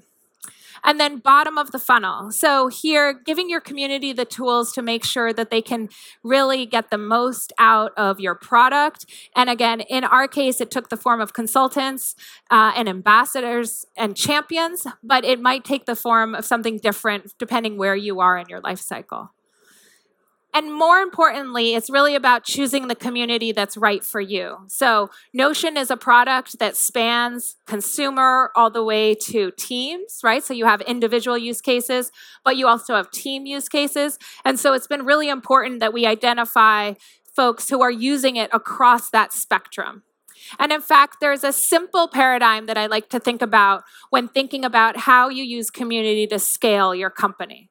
And 0.83 0.99
then 0.99 1.19
bottom 1.19 1.57
of 1.57 1.71
the 1.71 1.79
funnel. 1.79 2.31
So 2.31 2.67
here, 2.67 3.13
giving 3.13 3.49
your 3.49 3.61
community 3.61 4.13
the 4.13 4.25
tools 4.25 4.71
to 4.73 4.81
make 4.81 5.05
sure 5.05 5.33
that 5.33 5.49
they 5.49 5.61
can 5.61 5.89
really 6.23 6.65
get 6.65 6.89
the 6.89 6.97
most 6.97 7.53
out 7.57 7.91
of 7.97 8.19
your 8.19 8.35
product. 8.35 9.05
And 9.35 9.49
again, 9.49 9.81
in 9.81 10.03
our 10.03 10.27
case, 10.27 10.61
it 10.61 10.71
took 10.71 10.89
the 10.89 10.97
form 10.97 11.21
of 11.21 11.33
consultants 11.33 12.15
uh, 12.49 12.73
and 12.75 12.89
ambassadors 12.89 13.85
and 13.95 14.15
champions, 14.15 14.87
but 15.03 15.23
it 15.23 15.39
might 15.39 15.63
take 15.63 15.85
the 15.85 15.95
form 15.95 16.35
of 16.35 16.45
something 16.45 16.77
different 16.77 17.33
depending 17.37 17.77
where 17.77 17.95
you 17.95 18.19
are 18.19 18.37
in 18.37 18.47
your 18.49 18.61
life 18.61 18.79
cycle. 18.79 19.31
And 20.53 20.73
more 20.73 20.99
importantly, 20.99 21.75
it's 21.75 21.89
really 21.89 22.13
about 22.13 22.43
choosing 22.43 22.89
the 22.89 22.95
community 22.95 23.53
that's 23.53 23.77
right 23.77 24.03
for 24.03 24.19
you. 24.19 24.57
So, 24.67 25.09
Notion 25.33 25.77
is 25.77 25.89
a 25.89 25.95
product 25.95 26.59
that 26.59 26.75
spans 26.75 27.55
consumer 27.65 28.51
all 28.55 28.69
the 28.69 28.83
way 28.83 29.15
to 29.15 29.51
teams, 29.57 30.19
right? 30.23 30.43
So, 30.43 30.53
you 30.53 30.65
have 30.65 30.81
individual 30.81 31.37
use 31.37 31.61
cases, 31.61 32.11
but 32.43 32.57
you 32.57 32.67
also 32.67 32.95
have 32.95 33.11
team 33.11 33.45
use 33.45 33.69
cases. 33.69 34.19
And 34.43 34.59
so, 34.59 34.73
it's 34.73 34.87
been 34.87 35.05
really 35.05 35.29
important 35.29 35.79
that 35.79 35.93
we 35.93 36.05
identify 36.05 36.93
folks 37.33 37.69
who 37.69 37.81
are 37.81 37.91
using 37.91 38.35
it 38.35 38.49
across 38.51 39.09
that 39.09 39.31
spectrum. 39.31 40.03
And 40.59 40.71
in 40.71 40.81
fact, 40.81 41.17
there's 41.21 41.45
a 41.45 41.53
simple 41.53 42.07
paradigm 42.07 42.65
that 42.65 42.77
I 42.77 42.87
like 42.87 43.09
to 43.09 43.19
think 43.19 43.41
about 43.41 43.83
when 44.09 44.27
thinking 44.27 44.65
about 44.65 44.97
how 44.97 45.29
you 45.29 45.43
use 45.43 45.69
community 45.69 46.27
to 46.27 46.39
scale 46.39 46.93
your 46.93 47.09
company. 47.09 47.70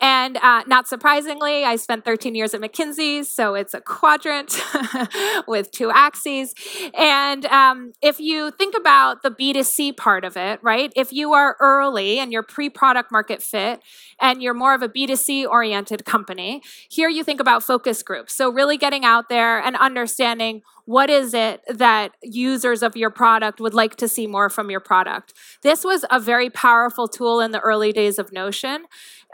And 0.00 0.36
uh, 0.36 0.62
not 0.66 0.86
surprisingly, 0.86 1.64
I 1.64 1.76
spent 1.76 2.04
13 2.04 2.34
years 2.34 2.52
at 2.52 2.60
McKinsey, 2.60 3.24
so 3.24 3.54
it's 3.54 3.72
a 3.72 3.80
quadrant 3.80 4.60
with 5.48 5.70
two 5.70 5.90
axes. 5.90 6.54
And 6.94 7.46
um, 7.46 7.92
if 8.02 8.20
you 8.20 8.50
think 8.50 8.76
about 8.76 9.22
the 9.22 9.30
B2C 9.30 9.96
part 9.96 10.24
of 10.24 10.36
it, 10.36 10.60
right? 10.62 10.92
If 10.94 11.12
you 11.12 11.32
are 11.32 11.56
early 11.60 12.18
and 12.18 12.30
you're 12.30 12.42
pre 12.42 12.68
product 12.68 13.10
market 13.10 13.42
fit 13.42 13.80
and 14.20 14.42
you're 14.42 14.54
more 14.54 14.74
of 14.74 14.82
a 14.82 14.88
B2C 14.88 15.46
oriented 15.46 16.04
company, 16.04 16.62
here 16.90 17.08
you 17.08 17.24
think 17.24 17.40
about 17.40 17.62
focus 17.62 18.02
groups. 18.02 18.34
So, 18.34 18.50
really 18.50 18.76
getting 18.76 19.04
out 19.04 19.28
there 19.28 19.58
and 19.58 19.76
understanding 19.76 20.62
what 20.86 21.10
is 21.10 21.34
it 21.34 21.60
that 21.68 22.12
users 22.22 22.82
of 22.82 22.96
your 22.96 23.10
product 23.10 23.60
would 23.60 23.74
like 23.74 23.96
to 23.96 24.08
see 24.08 24.26
more 24.26 24.48
from 24.48 24.70
your 24.70 24.80
product. 24.80 25.34
This 25.62 25.84
was 25.84 26.04
a 26.10 26.20
very 26.20 26.48
powerful 26.48 27.08
tool 27.08 27.40
in 27.40 27.50
the 27.50 27.60
early 27.60 27.92
days 27.92 28.18
of 28.18 28.32
Notion. 28.32 28.84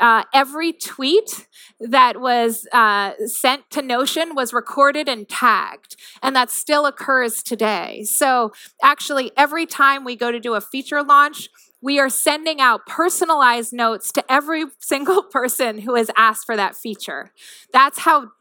Uh, 0.01 0.25
every 0.35 0.52
every 0.53 0.73
tweet 0.75 1.47
that 1.81 2.21
was 2.21 2.67
uh, 2.73 3.13
sent 3.25 3.71
to 3.71 3.81
Notion 3.81 4.35
was 4.35 4.53
recorded 4.53 5.09
and 5.09 5.27
tagged. 5.27 5.97
And 6.23 6.37
that 6.37 6.51
still 6.51 6.85
occurs 6.85 7.43
today. 7.43 8.05
So 8.05 8.53
actually, 8.83 9.33
every 9.35 9.65
time 9.65 10.05
we 10.05 10.15
go 10.15 10.31
to 10.31 10.39
do 10.39 10.53
a 10.53 10.61
feature 10.61 11.03
launch, 11.03 11.49
we 11.81 11.99
are 11.99 12.11
sending 12.11 12.61
out 12.61 12.87
personalized 12.87 13.73
notes 13.73 14.13
to 14.13 14.25
every 14.31 14.67
single 14.79 15.23
person 15.23 15.79
who 15.79 15.95
has 15.95 16.11
asked 16.19 16.45
for 16.45 16.57
that 16.57 16.77
feature. 16.77 17.33
That's 17.73 18.01
how 18.01 18.33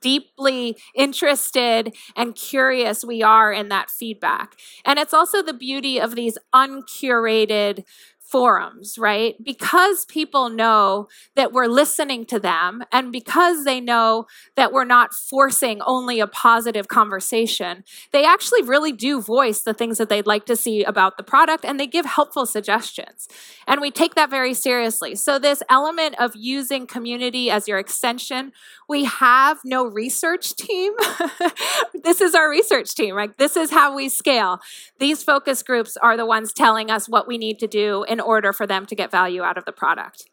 deeply 0.00 0.76
interested 0.94 1.94
and 2.16 2.34
curious 2.34 3.04
we 3.04 3.22
are 3.22 3.52
in 3.52 3.68
that 3.68 3.90
feedback. 3.90 4.54
And 4.84 4.98
it's 4.98 5.12
also 5.12 5.42
the 5.42 5.52
beauty 5.52 6.00
of 6.00 6.14
these 6.14 6.38
uncurated 6.52 7.84
forums, 8.30 8.98
right? 8.98 9.42
Because 9.42 10.04
people 10.04 10.50
know 10.50 11.08
that 11.34 11.52
we're 11.52 11.66
listening 11.66 12.26
to 12.26 12.38
them 12.38 12.82
and 12.92 13.10
because 13.10 13.64
they 13.64 13.80
know 13.80 14.26
that 14.54 14.70
we're 14.70 14.84
not 14.84 15.14
forcing 15.14 15.80
only 15.82 16.20
a 16.20 16.26
positive 16.26 16.88
conversation, 16.88 17.84
they 18.12 18.24
actually 18.24 18.62
really 18.62 18.92
do 18.92 19.22
voice 19.22 19.62
the 19.62 19.72
things 19.72 19.96
that 19.96 20.10
they'd 20.10 20.26
like 20.26 20.44
to 20.46 20.56
see 20.56 20.84
about 20.84 21.16
the 21.16 21.22
product 21.22 21.64
and 21.64 21.80
they 21.80 21.86
give 21.86 22.04
helpful 22.04 22.44
suggestions. 22.44 23.28
And 23.66 23.80
we 23.80 23.90
take 23.90 24.14
that 24.14 24.30
very 24.30 24.54
seriously. 24.54 25.14
So, 25.14 25.38
this 25.38 25.62
element 25.70 26.14
of 26.18 26.36
using 26.36 26.86
community 26.86 27.50
as 27.50 27.66
your 27.66 27.78
extension, 27.78 28.52
we 28.88 29.04
have 29.04 29.58
no 29.64 29.86
research 29.86 30.54
team. 30.56 30.92
this 32.02 32.20
is 32.20 32.34
our 32.34 32.50
research 32.50 32.94
team, 32.94 33.14
right? 33.14 33.36
This 33.38 33.56
is 33.56 33.70
how 33.70 33.94
we 33.94 34.08
scale. 34.08 34.60
These 34.98 35.22
focus 35.22 35.62
groups 35.62 35.96
are 35.98 36.16
the 36.16 36.26
ones 36.26 36.52
telling 36.52 36.90
us 36.90 37.08
what 37.08 37.28
we 37.28 37.38
need 37.38 37.58
to 37.60 37.66
do 37.66 38.04
in 38.08 38.17
order 38.20 38.52
for 38.52 38.66
them 38.66 38.86
to 38.86 38.94
get 38.94 39.10
value 39.10 39.42
out 39.42 39.58
of 39.58 39.64
the 39.64 39.72
product. 39.72 40.24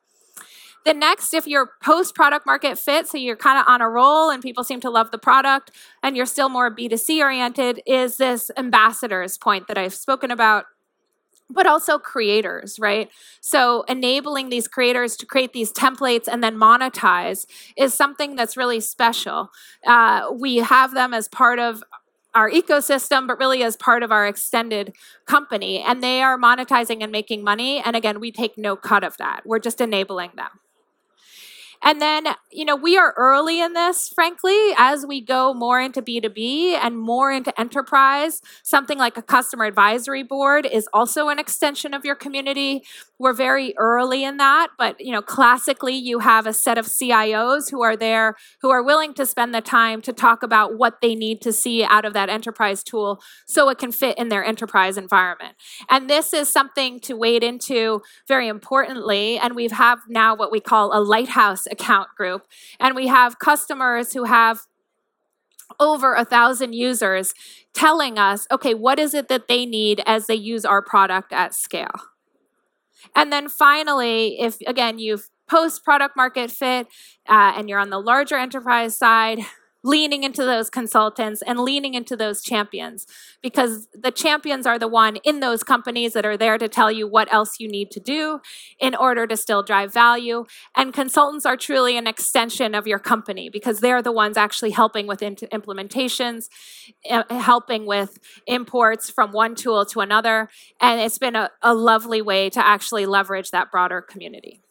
The 0.85 0.93
next, 0.93 1.33
if 1.33 1.47
you're 1.47 1.71
post 1.81 2.13
product 2.13 2.45
market 2.45 2.77
fit, 2.77 3.07
so 3.07 3.17
you're 3.17 3.35
kind 3.35 3.57
of 3.57 3.65
on 3.67 3.81
a 3.81 3.89
roll 3.89 4.29
and 4.29 4.41
people 4.41 4.63
seem 4.63 4.79
to 4.81 4.89
love 4.91 5.09
the 5.09 5.17
product 5.17 5.71
and 6.03 6.15
you're 6.15 6.27
still 6.27 6.47
more 6.47 6.69
B2C 6.69 7.21
oriented, 7.21 7.81
is 7.87 8.17
this 8.17 8.51
ambassadors 8.55 9.37
point 9.37 9.67
that 9.67 9.79
I've 9.79 9.95
spoken 9.95 10.29
about 10.29 10.65
but 11.49 11.67
also 11.67 11.99
creators, 11.99 12.79
right? 12.79 13.09
So 13.39 13.83
enabling 13.83 14.49
these 14.49 14.67
creators 14.67 15.15
to 15.17 15.25
create 15.25 15.53
these 15.53 15.71
templates 15.71 16.27
and 16.27 16.43
then 16.43 16.55
monetize 16.55 17.45
is 17.77 17.93
something 17.93 18.35
that's 18.35 18.57
really 18.57 18.79
special. 18.79 19.51
Uh, 19.85 20.31
we 20.33 20.57
have 20.57 20.93
them 20.93 21.13
as 21.13 21.27
part 21.27 21.59
of 21.59 21.83
our 22.35 22.51
ecosystem, 22.51 23.27
but 23.27 23.39
really 23.39 23.63
as 23.63 23.77
part 23.77 24.03
of 24.03 24.11
our 24.11 24.27
extended 24.27 24.93
company. 25.25 25.79
And 25.81 26.03
they 26.03 26.21
are 26.21 26.37
monetizing 26.37 27.01
and 27.01 27.11
making 27.11 27.43
money. 27.43 27.81
And 27.83 27.95
again, 27.95 28.19
we 28.19 28.31
take 28.31 28.57
no 28.57 28.75
cut 28.75 29.03
of 29.03 29.17
that. 29.17 29.41
We're 29.45 29.59
just 29.59 29.81
enabling 29.81 30.31
them. 30.35 30.49
And 31.85 32.01
then, 32.01 32.25
you 32.51 32.65
know, 32.65 32.75
we 32.75 32.97
are 32.97 33.13
early 33.15 33.61
in 33.61 33.73
this, 33.73 34.09
frankly, 34.09 34.57
as 34.75 35.05
we 35.05 35.21
go 35.21 35.53
more 35.53 35.79
into 35.79 36.01
B2B 36.01 36.73
and 36.73 36.97
more 36.97 37.31
into 37.31 37.57
enterprise. 37.59 38.41
Something 38.63 38.97
like 38.97 39.17
a 39.17 39.21
customer 39.21 39.65
advisory 39.65 40.23
board 40.23 40.65
is 40.65 40.89
also 40.91 41.29
an 41.29 41.37
extension 41.37 41.93
of 41.93 42.03
your 42.03 42.15
community. 42.15 42.83
We're 43.19 43.33
very 43.33 43.75
early 43.77 44.23
in 44.23 44.37
that, 44.37 44.69
but, 44.79 44.99
you 44.99 45.11
know, 45.11 45.21
classically, 45.21 45.93
you 45.93 46.19
have 46.19 46.47
a 46.47 46.53
set 46.53 46.79
of 46.79 46.87
CIOs 46.87 47.69
who 47.69 47.83
are 47.83 47.95
there 47.95 48.35
who 48.61 48.71
are 48.71 48.83
willing 48.83 49.13
to 49.13 49.25
spend 49.25 49.53
the 49.53 49.61
time 49.61 50.01
to 50.01 50.11
talk 50.11 50.41
about 50.41 50.77
what 50.77 51.01
they 51.01 51.13
need 51.13 51.39
to 51.41 51.53
see 51.53 51.83
out 51.83 52.03
of 52.03 52.13
that 52.13 52.29
enterprise 52.29 52.83
tool 52.83 53.21
so 53.45 53.69
it 53.69 53.77
can 53.77 53.91
fit 53.91 54.17
in 54.17 54.29
their 54.29 54.43
enterprise 54.43 54.97
environment. 54.97 55.55
And 55.87 56.09
this 56.09 56.33
is 56.33 56.49
something 56.49 56.99
to 57.01 57.15
wade 57.15 57.43
into 57.43 58.01
very 58.27 58.47
importantly. 58.47 59.37
And 59.37 59.55
we 59.55 59.67
have 59.67 59.99
now 60.09 60.35
what 60.35 60.51
we 60.51 60.59
call 60.59 60.97
a 60.97 60.99
lighthouse 60.99 61.67
account 61.75 62.09
group. 62.17 62.47
And 62.79 62.95
we 62.95 63.07
have 63.07 63.39
customers 63.39 64.13
who 64.13 64.23
have 64.23 64.61
over 65.79 66.13
a 66.13 66.25
thousand 66.25 66.73
users 66.73 67.33
telling 67.73 68.17
us, 68.17 68.47
okay, 68.49 68.73
what 68.73 68.99
is 68.99 69.13
it 69.13 69.27
that 69.27 69.47
they 69.47 69.65
need 69.65 70.01
as 70.05 70.27
they 70.27 70.35
use 70.35 70.63
our 70.65 70.81
product 70.81 71.33
at 71.33 71.53
scale? 71.53 71.95
And 73.15 73.31
then 73.31 73.49
finally, 73.49 74.39
if 74.39 74.57
again, 74.65 74.99
you've 74.99 75.29
post 75.47 75.83
product 75.83 76.15
market 76.15 76.49
fit 76.51 76.87
uh, 77.29 77.53
and 77.55 77.69
you're 77.69 77.79
on 77.79 77.89
the 77.89 77.99
larger 77.99 78.35
enterprise 78.35 78.97
side, 78.97 79.39
leaning 79.85 80.23
into 80.23 80.43
those 80.43 80.71
consultants 80.71 81.43
and 81.43 81.59
leaning 81.59 81.93
into 81.93 82.17
those 82.17 82.41
champions 82.41 83.05
because 83.43 83.87
the 83.93 84.09
champions 84.09 84.65
are 84.65 84.79
the 84.79 84.87
one 84.87 85.17
in 85.17 85.41
those 85.41 85.61
companies 85.61 86.13
that 86.13 86.25
are 86.25 86.35
there 86.35 86.57
to 86.57 86.67
tell 86.67 86.91
you 86.91 87.07
what 87.07 87.31
else 87.31 87.59
you 87.59 87.67
need 87.67 87.91
to 87.91 87.99
do 87.99 88.41
in 88.79 88.95
order 88.95 89.27
to 89.27 89.37
still 89.37 89.61
drive 89.61 89.93
value. 89.93 90.43
And 90.75 90.91
consultants 90.91 91.45
are 91.45 91.55
truly 91.55 91.97
an 91.97 92.07
extension 92.07 92.73
of 92.73 92.87
your 92.87 92.97
company 92.97 93.47
because 93.47 93.79
they're 93.79 94.01
the 94.01 94.11
ones 94.11 94.37
actually 94.37 94.71
helping 94.71 95.05
with 95.05 95.19
implementations 95.19 96.49
uh, 97.07 97.23
helping 97.29 97.85
with 97.85 98.17
imports 98.47 99.11
from 99.11 99.31
one 99.31 99.53
tool 99.53 99.85
to 99.85 99.99
another. 99.99 100.49
And 100.81 100.99
it's 100.99 101.19
been 101.19 101.35
a, 101.35 101.51
a 101.61 101.75
lovely 101.75 102.23
way 102.23 102.49
to 102.49 102.65
actually 102.65 103.05
leverage 103.05 103.51
that 103.51 103.71
broader 103.71 104.01
community 104.01 104.64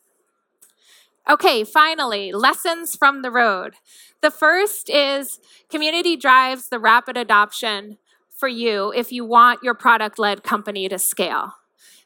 Okay, 1.28 1.64
finally, 1.64 2.32
lessons 2.32 2.94
from 2.96 3.22
the 3.22 3.30
road. 3.30 3.74
The 4.20 4.30
first 4.30 4.90
is 4.90 5.40
community 5.70 6.16
drives 6.16 6.68
the 6.68 6.78
rapid 6.78 7.16
adoption 7.16 7.98
for 8.36 8.48
you 8.48 8.92
if 8.94 9.10
you 9.10 9.24
want 9.24 9.62
your 9.62 9.74
product 9.74 10.18
led 10.18 10.42
company 10.42 10.88
to 10.88 10.98
scale. 10.98 11.54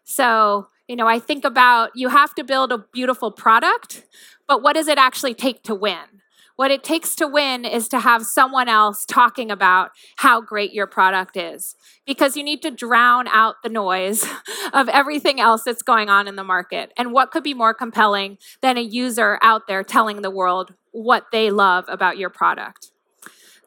So, 0.04 0.68
you 0.86 0.94
know, 0.96 1.06
I 1.08 1.18
think 1.18 1.44
about 1.44 1.90
you 1.94 2.08
have 2.08 2.34
to 2.36 2.44
build 2.44 2.70
a 2.72 2.78
beautiful 2.92 3.30
product, 3.32 4.04
but 4.46 4.62
what 4.62 4.74
does 4.74 4.88
it 4.88 4.98
actually 4.98 5.34
take 5.34 5.62
to 5.64 5.74
win? 5.74 6.17
What 6.58 6.72
it 6.72 6.82
takes 6.82 7.14
to 7.14 7.28
win 7.28 7.64
is 7.64 7.86
to 7.90 8.00
have 8.00 8.26
someone 8.26 8.68
else 8.68 9.04
talking 9.06 9.48
about 9.48 9.92
how 10.16 10.40
great 10.40 10.72
your 10.72 10.88
product 10.88 11.36
is 11.36 11.76
because 12.04 12.36
you 12.36 12.42
need 12.42 12.62
to 12.62 12.72
drown 12.72 13.28
out 13.28 13.62
the 13.62 13.68
noise 13.68 14.26
of 14.72 14.88
everything 14.88 15.38
else 15.38 15.62
that's 15.62 15.82
going 15.82 16.08
on 16.08 16.26
in 16.26 16.34
the 16.34 16.42
market. 16.42 16.92
And 16.96 17.12
what 17.12 17.30
could 17.30 17.44
be 17.44 17.54
more 17.54 17.74
compelling 17.74 18.38
than 18.60 18.76
a 18.76 18.80
user 18.80 19.38
out 19.40 19.68
there 19.68 19.84
telling 19.84 20.22
the 20.22 20.32
world 20.32 20.74
what 20.90 21.26
they 21.30 21.52
love 21.52 21.84
about 21.86 22.18
your 22.18 22.28
product? 22.28 22.90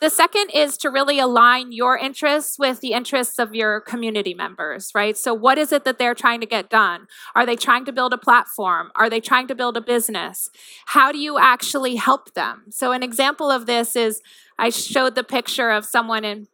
The 0.02 0.10
second 0.10 0.50
is 0.50 0.78
to 0.78 0.90
really 0.90 1.20
align 1.20 1.72
your 1.72 1.96
interests 1.96 2.58
with 2.58 2.82
the 2.82 2.94
interests 2.94 3.38
of 3.38 3.54
your 3.54 3.80
community 3.80 4.34
members, 4.34 4.90
right? 4.96 5.16
So, 5.16 5.32
what 5.32 5.60
is 5.60 5.72
it 5.72 5.86
that 5.86 6.00
they're 6.00 6.16
trying 6.16 6.40
to 6.42 6.48
get 6.48 6.72
done? 6.72 7.06
Are 7.36 7.46
they 7.46 7.56
trying 7.56 7.86
to 7.86 7.92
build 7.92 8.12
a 8.12 8.18
platform? 8.18 8.92
Are 8.96 9.12
they 9.12 9.20
trying 9.20 9.48
to 9.48 9.54
build 9.54 9.78
a 9.78 9.82
business? 9.82 10.50
How 10.88 11.12
do 11.12 11.20
you 11.20 11.38
actually 11.38 11.98
help 11.98 12.34
them? 12.34 12.64
So, 12.72 12.94
an 12.94 13.04
example 13.04 13.52
of 13.52 13.68
this 13.68 13.96
is 13.96 14.24
I 14.58 14.72
showed 14.72 15.14
the 15.14 15.24
picture 15.24 15.70
of 15.70 15.86
someone 15.86 16.26
in 16.26 16.48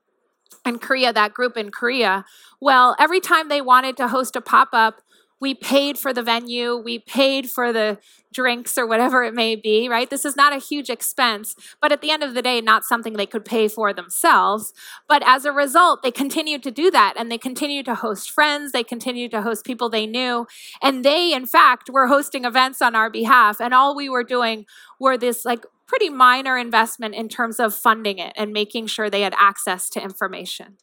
in 0.65 0.77
Korea, 0.79 1.13
that 1.13 1.33
group 1.33 1.55
in 1.55 1.71
Korea. 1.71 2.25
Well, 2.59 2.97
every 2.99 3.21
time 3.21 3.47
they 3.47 3.61
wanted 3.61 3.95
to 3.97 4.09
host 4.09 4.35
a 4.35 4.41
pop 4.41 4.69
up, 4.73 5.01
we 5.39 5.53
paid 5.53 5.97
for 5.97 6.13
the 6.13 6.23
venue, 6.23 6.75
we 6.75 6.99
paid 6.99 7.49
for 7.49 7.71
the 7.71 7.99
drinks 8.33 8.77
or 8.77 8.85
whatever 8.85 9.23
it 9.23 9.33
may 9.33 9.55
be, 9.55 9.87
right? 9.87 10.09
This 10.09 10.25
is 10.25 10.35
not 10.35 10.53
a 10.53 10.59
huge 10.59 10.89
expense, 10.89 11.55
but 11.81 11.91
at 11.91 12.01
the 12.01 12.11
end 12.11 12.23
of 12.23 12.33
the 12.33 12.41
day, 12.41 12.59
not 12.61 12.83
something 12.83 13.13
they 13.13 13.25
could 13.25 13.45
pay 13.45 13.67
for 13.67 13.93
themselves. 13.93 14.73
But 15.07 15.23
as 15.25 15.45
a 15.45 15.51
result, 15.51 16.03
they 16.03 16.11
continued 16.11 16.63
to 16.63 16.71
do 16.71 16.91
that 16.91 17.13
and 17.17 17.31
they 17.31 17.37
continued 17.37 17.85
to 17.85 17.95
host 17.95 18.31
friends, 18.31 18.71
they 18.71 18.83
continued 18.83 19.31
to 19.31 19.41
host 19.41 19.65
people 19.65 19.89
they 19.89 20.07
knew. 20.07 20.47
And 20.81 21.05
they, 21.05 21.33
in 21.33 21.45
fact, 21.45 21.89
were 21.89 22.07
hosting 22.07 22.45
events 22.45 22.81
on 22.81 22.95
our 22.95 23.09
behalf. 23.09 23.61
And 23.61 23.73
all 23.73 23.95
we 23.95 24.09
were 24.09 24.23
doing 24.23 24.65
were 24.99 25.17
this 25.17 25.45
like 25.45 25.65
pretty 25.87 26.09
minor 26.09 26.57
investment 26.57 27.15
in 27.15 27.29
terms 27.29 27.59
of 27.59 27.73
funding 27.73 28.19
it 28.19 28.33
and 28.35 28.51
making 28.51 28.87
sure 28.87 29.09
they 29.09 29.21
had 29.21 29.33
access 29.39 29.89
to 29.89 30.01
information. 30.01 30.77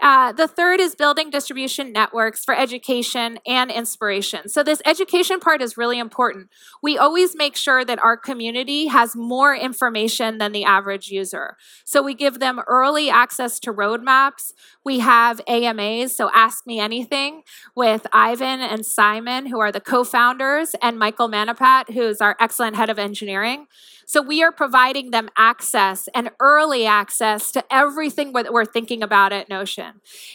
Uh, 0.00 0.32
the 0.32 0.48
third 0.48 0.80
is 0.80 0.94
building 0.94 1.30
distribution 1.30 1.92
networks 1.92 2.44
for 2.44 2.54
education 2.54 3.38
and 3.46 3.70
inspiration. 3.70 4.48
So, 4.48 4.62
this 4.62 4.82
education 4.84 5.40
part 5.40 5.62
is 5.62 5.78
really 5.78 5.98
important. 5.98 6.48
We 6.82 6.98
always 6.98 7.34
make 7.36 7.56
sure 7.56 7.84
that 7.84 8.02
our 8.02 8.16
community 8.16 8.88
has 8.88 9.14
more 9.14 9.54
information 9.54 10.38
than 10.38 10.52
the 10.52 10.64
average 10.64 11.08
user. 11.08 11.56
So, 11.84 12.02
we 12.02 12.14
give 12.14 12.40
them 12.40 12.60
early 12.66 13.08
access 13.08 13.58
to 13.60 13.72
roadmaps. 13.72 14.52
We 14.84 14.98
have 14.98 15.40
AMAs, 15.46 16.16
so 16.16 16.28
Ask 16.34 16.66
Me 16.66 16.80
Anything, 16.80 17.42
with 17.74 18.06
Ivan 18.12 18.60
and 18.60 18.84
Simon, 18.84 19.46
who 19.46 19.60
are 19.60 19.72
the 19.72 19.80
co 19.80 20.04
founders, 20.04 20.74
and 20.82 20.98
Michael 20.98 21.28
Manapat, 21.28 21.90
who's 21.94 22.20
our 22.20 22.36
excellent 22.40 22.76
head 22.76 22.90
of 22.90 22.98
engineering. 22.98 23.68
So 24.06 24.20
we 24.20 24.42
are 24.42 24.52
providing 24.52 25.10
them 25.10 25.30
access 25.36 26.08
and 26.14 26.30
early 26.40 26.86
access 26.86 27.50
to 27.52 27.64
everything 27.70 28.32
that 28.32 28.52
we're 28.52 28.64
thinking 28.64 29.02
about 29.02 29.32
at 29.32 29.48
Notion. 29.48 29.93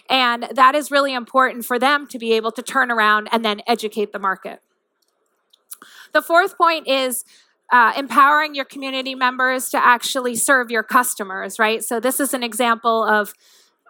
And 0.10 0.48
that 0.54 0.76
is 0.76 0.92
really 0.92 1.14
important 1.14 1.66
for 1.66 1.80
them 1.80 2.08
to 2.08 2.20
be 2.20 2.34
able 2.34 2.52
to 2.54 2.62
turn 2.62 2.92
around 2.92 3.30
and 3.32 3.44
then 3.44 3.62
educate 3.68 4.12
the 4.12 4.20
market. 4.20 4.62
The 6.14 6.22
fourth 6.22 6.58
point 6.58 6.88
is 6.88 7.24
uh, 7.72 7.94
empowering 7.96 8.56
your 8.56 8.66
community 8.66 9.14
members 9.14 9.70
to 9.70 9.78
actually 9.78 10.36
serve 10.36 10.72
your 10.72 10.84
customers, 10.84 11.60
right? 11.60 11.84
So 11.84 12.00
this 12.00 12.20
is 12.20 12.34
an 12.34 12.44
example 12.44 13.04
of 13.04 13.34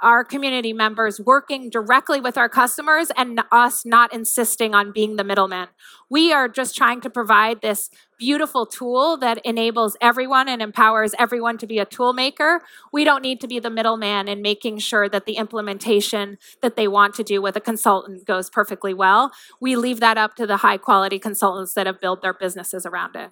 our 0.01 0.23
community 0.23 0.73
members 0.73 1.19
working 1.19 1.69
directly 1.69 2.21
with 2.21 2.38
our 2.38 2.49
customers 2.49 3.12
and 3.17 3.41
us 3.51 3.85
not 3.85 4.13
insisting 4.13 4.73
on 4.73 4.91
being 4.91 5.15
the 5.15 5.23
middleman. 5.23 5.67
We 6.09 6.33
are 6.33 6.47
just 6.47 6.75
trying 6.75 7.01
to 7.01 7.09
provide 7.09 7.62
this 7.62 7.89
beautiful 8.17 8.65
tool 8.65 9.17
that 9.17 9.39
enables 9.45 9.95
everyone 10.01 10.49
and 10.49 10.62
empowers 10.62 11.13
everyone 11.17 11.57
to 11.57 11.67
be 11.67 11.79
a 11.79 11.85
tool 11.85 12.13
maker. 12.13 12.62
We 12.91 13.03
don't 13.03 13.21
need 13.21 13.39
to 13.41 13.47
be 13.47 13.59
the 13.59 13.69
middleman 13.69 14.27
in 14.27 14.41
making 14.41 14.79
sure 14.79 15.07
that 15.09 15.25
the 15.25 15.38
implementation 15.38 16.38
that 16.62 16.75
they 16.75 16.88
want 16.88 17.15
to 17.15 17.23
do 17.23 17.41
with 17.41 17.55
a 17.55 17.62
consultant 17.62 18.25
goes 18.25 18.49
perfectly 18.49 18.93
well. 18.93 19.31
We 19.62 19.75
leave 19.75 19.99
that 19.99 20.17
up 20.17 20.35
to 20.35 20.47
the 20.47 20.57
high 20.57 20.77
quality 20.77 21.19
consultants 21.19 21.73
that 21.73 21.88
have 21.88 22.01
built 22.01 22.21
their 22.21 22.33
businesses 22.33 22.85
around 22.85 23.15
it. 23.15 23.31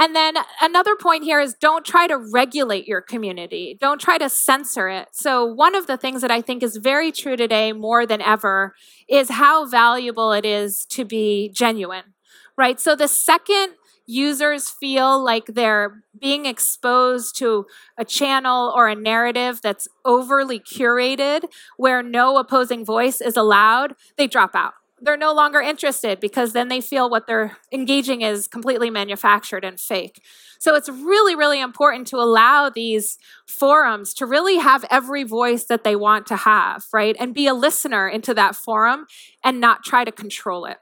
And 0.00 0.16
then 0.16 0.34
another 0.62 0.96
point 0.96 1.24
here 1.24 1.40
is 1.40 1.52
don't 1.52 1.84
try 1.84 2.06
to 2.06 2.16
regulate 2.16 2.88
your 2.88 3.02
community. 3.02 3.76
Don't 3.78 4.00
try 4.00 4.16
to 4.16 4.30
censor 4.30 4.88
it. 4.88 5.08
So, 5.12 5.44
one 5.44 5.74
of 5.74 5.86
the 5.86 5.98
things 5.98 6.22
that 6.22 6.30
I 6.30 6.40
think 6.40 6.62
is 6.62 6.78
very 6.78 7.12
true 7.12 7.36
today 7.36 7.74
more 7.74 8.06
than 8.06 8.22
ever 8.22 8.74
is 9.10 9.28
how 9.28 9.66
valuable 9.66 10.32
it 10.32 10.46
is 10.46 10.86
to 10.86 11.04
be 11.04 11.50
genuine, 11.50 12.14
right? 12.56 12.80
So, 12.80 12.96
the 12.96 13.08
second 13.08 13.74
users 14.06 14.70
feel 14.70 15.22
like 15.22 15.44
they're 15.46 16.02
being 16.18 16.46
exposed 16.46 17.36
to 17.36 17.66
a 17.98 18.04
channel 18.04 18.72
or 18.74 18.88
a 18.88 18.94
narrative 18.94 19.60
that's 19.62 19.86
overly 20.06 20.58
curated 20.58 21.44
where 21.76 22.02
no 22.02 22.38
opposing 22.38 22.86
voice 22.86 23.20
is 23.20 23.36
allowed, 23.36 23.94
they 24.16 24.26
drop 24.26 24.54
out 24.54 24.72
they're 25.00 25.16
no 25.16 25.32
longer 25.32 25.60
interested 25.60 26.20
because 26.20 26.52
then 26.52 26.68
they 26.68 26.80
feel 26.80 27.08
what 27.08 27.26
they're 27.26 27.56
engaging 27.72 28.22
is 28.22 28.46
completely 28.46 28.90
manufactured 28.90 29.64
and 29.64 29.80
fake. 29.80 30.22
So 30.58 30.74
it's 30.74 30.88
really, 30.88 31.34
really 31.34 31.60
important 31.60 32.06
to 32.08 32.16
allow 32.16 32.68
these 32.68 33.16
forums 33.46 34.12
to 34.14 34.26
really 34.26 34.58
have 34.58 34.84
every 34.90 35.22
voice 35.24 35.64
that 35.64 35.84
they 35.84 35.96
want 35.96 36.26
to 36.26 36.36
have, 36.36 36.84
right? 36.92 37.16
And 37.18 37.34
be 37.34 37.46
a 37.46 37.54
listener 37.54 38.08
into 38.08 38.34
that 38.34 38.54
forum 38.54 39.06
and 39.42 39.60
not 39.60 39.84
try 39.84 40.04
to 40.04 40.12
control 40.12 40.66
it. 40.66 40.76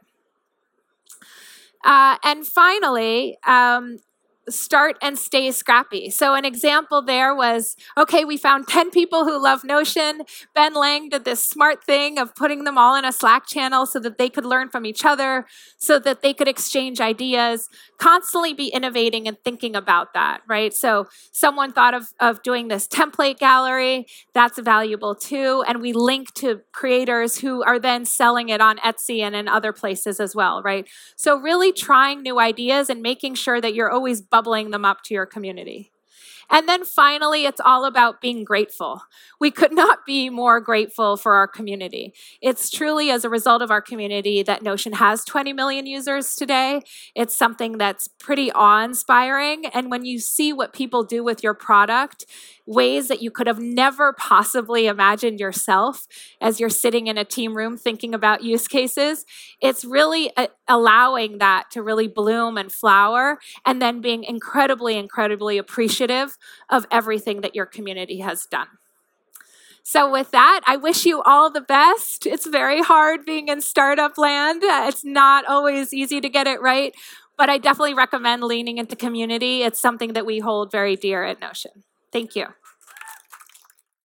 Uh, 1.85 2.17
and 2.25 2.45
finally, 2.45 3.39
um, 3.47 3.99
start 4.51 4.97
and 5.03 5.19
stay 5.19 5.51
scrappy. 5.51 6.11
So, 6.11 6.35
an 6.35 6.45
example 6.45 7.03
there 7.03 7.35
was 7.35 7.77
okay, 7.97 8.25
we 8.25 8.37
found 8.37 8.69
10 8.69 8.91
people 8.91 9.25
who 9.25 9.43
love 9.43 9.65
Notion. 9.65 10.23
Ben 10.55 10.75
Lang 10.75 11.09
did 11.09 11.25
this 11.25 11.43
smart 11.43 11.85
thing 11.85 12.19
of 12.19 12.35
putting 12.35 12.65
them 12.65 12.79
all 12.79 12.95
in 12.95 13.05
a 13.05 13.13
Slack 13.13 13.47
channel 13.47 13.87
so 13.87 13.99
that 14.01 14.19
they 14.19 14.29
could 14.29 14.45
learn 14.45 14.69
from 14.69 14.87
each 14.87 15.05
other, 15.05 15.47
so 15.77 15.99
that 15.99 16.23
they 16.23 16.35
could 16.35 16.49
exchange 16.49 17.01
ideas, 17.01 17.69
constantly 17.99 18.55
be 18.55 18.69
innovating 18.69 19.27
and 19.27 19.37
thinking 19.45 19.75
about 19.77 20.15
that, 20.15 20.41
right? 20.49 20.73
So, 20.73 21.07
someone 21.33 21.73
thought 21.73 21.95
of, 21.95 22.09
of 22.21 22.43
doing 22.43 22.69
this 22.69 22.87
template 22.87 23.39
gallery. 23.39 24.07
That's 24.35 24.59
valuable 24.59 25.15
too. 25.15 25.65
And 25.67 25.81
we 25.81 25.93
link 25.93 26.33
to 26.35 26.61
creators 26.73 27.39
who 27.39 27.63
are 27.63 27.79
then 27.79 28.05
selling 28.05 28.49
it 28.49 28.61
on 28.61 28.79
Etsy 28.79 29.21
and 29.21 29.35
in 29.35 29.49
other 29.49 29.73
places 29.73 30.21
as 30.21 30.35
well, 30.35 30.63
right? 30.63 30.89
So, 31.17 31.39
really 31.39 31.73
trying 31.73 32.23
new 32.23 32.39
ideas 32.39 32.91
and 32.91 33.03
making 33.03 33.35
sure 33.35 33.61
that 33.61 33.75
you're 33.75 33.91
always 33.91 34.21
bubbling 34.39 34.71
them 34.71 34.85
up 34.85 35.03
to 35.03 35.15
your 35.15 35.27
community. 35.27 35.91
And 36.51 36.69
then 36.69 36.85
finally, 36.85 37.45
it's 37.45 37.61
all 37.63 37.85
about 37.85 38.21
being 38.21 38.43
grateful. 38.45 39.03
We 39.41 39.51
could 39.51 39.73
not 39.73 40.07
be 40.07 40.31
more 40.31 40.61
grateful 40.61 41.17
for 41.17 41.35
our 41.35 41.47
community. 41.47 42.15
It's 42.41 42.71
truly 42.71 43.11
as 43.11 43.25
a 43.25 43.29
result 43.29 43.61
of 43.63 43.71
our 43.71 43.83
community 43.83 44.43
that 44.43 44.63
Notion 44.63 44.95
has 44.95 45.25
20 45.25 45.53
million 45.53 45.87
users 45.87 46.35
today. 46.35 46.83
It's 47.15 47.37
something 47.37 47.77
that's 47.79 48.09
pretty 48.09 48.51
awe 48.53 48.83
inspiring. 48.83 49.67
And 49.67 49.91
when 49.91 50.05
you 50.05 50.19
see 50.19 50.53
what 50.53 50.73
people 50.73 51.05
do 51.05 51.23
with 51.23 51.43
your 51.43 51.55
product, 51.55 52.25
ways 52.67 53.09
that 53.09 53.23
you 53.23 53.31
could 53.31 53.47
have 53.47 53.59
never 53.59 54.13
possibly 54.13 54.87
imagined 54.87 55.41
yourself 55.41 56.07
as 56.41 56.61
you're 56.61 56.69
sitting 56.69 57.07
in 57.07 57.17
a 57.17 57.25
team 57.25 57.57
room 57.57 57.77
thinking 57.79 58.15
about 58.15 58.43
use 58.43 58.69
cases. 58.69 59.25
It's 59.61 59.85
really 59.85 60.29
a- 60.37 60.43
uh, 60.43 60.47
allowing 60.71 61.39
that 61.39 61.71
to 61.71 61.83
really 61.83 62.09
bloom 62.09 62.59
and 62.59 62.71
flower, 62.71 63.39
and 63.65 63.81
then 63.81 64.01
being 64.03 64.23
incredibly, 64.23 64.97
incredibly 64.99 65.57
appreciative 65.57 66.37
of 66.69 66.87
everything 66.91 67.41
that 67.41 67.55
your 67.55 67.67
community 67.67 68.19
has 68.21 68.47
done. 68.47 68.69
So, 69.83 70.11
with 70.11 70.33
that, 70.33 70.61
I 70.67 70.77
wish 70.77 71.07
you 71.07 71.23
all 71.23 71.51
the 71.51 71.63
best. 71.63 72.27
It's 72.27 72.47
very 72.47 72.83
hard 72.83 73.25
being 73.25 73.49
in 73.49 73.63
startup 73.63 74.19
land. 74.19 74.61
It's 74.63 75.05
not 75.05 75.47
always 75.47 75.95
easy 75.95 76.21
to 76.21 76.29
get 76.29 76.47
it 76.47 76.61
right, 76.61 76.95
but 77.39 77.49
I 77.49 77.57
definitely 77.57 77.95
recommend 77.95 78.43
leaning 78.43 78.77
into 78.77 78.97
community. 78.97 79.63
It's 79.63 79.81
something 79.81 80.13
that 80.13 80.27
we 80.27 80.41
hold 80.41 80.71
very 80.71 80.95
dear 80.95 81.25
at 81.25 81.41
Notion. 81.41 81.85
Thank 82.13 82.37
you. 82.37 82.49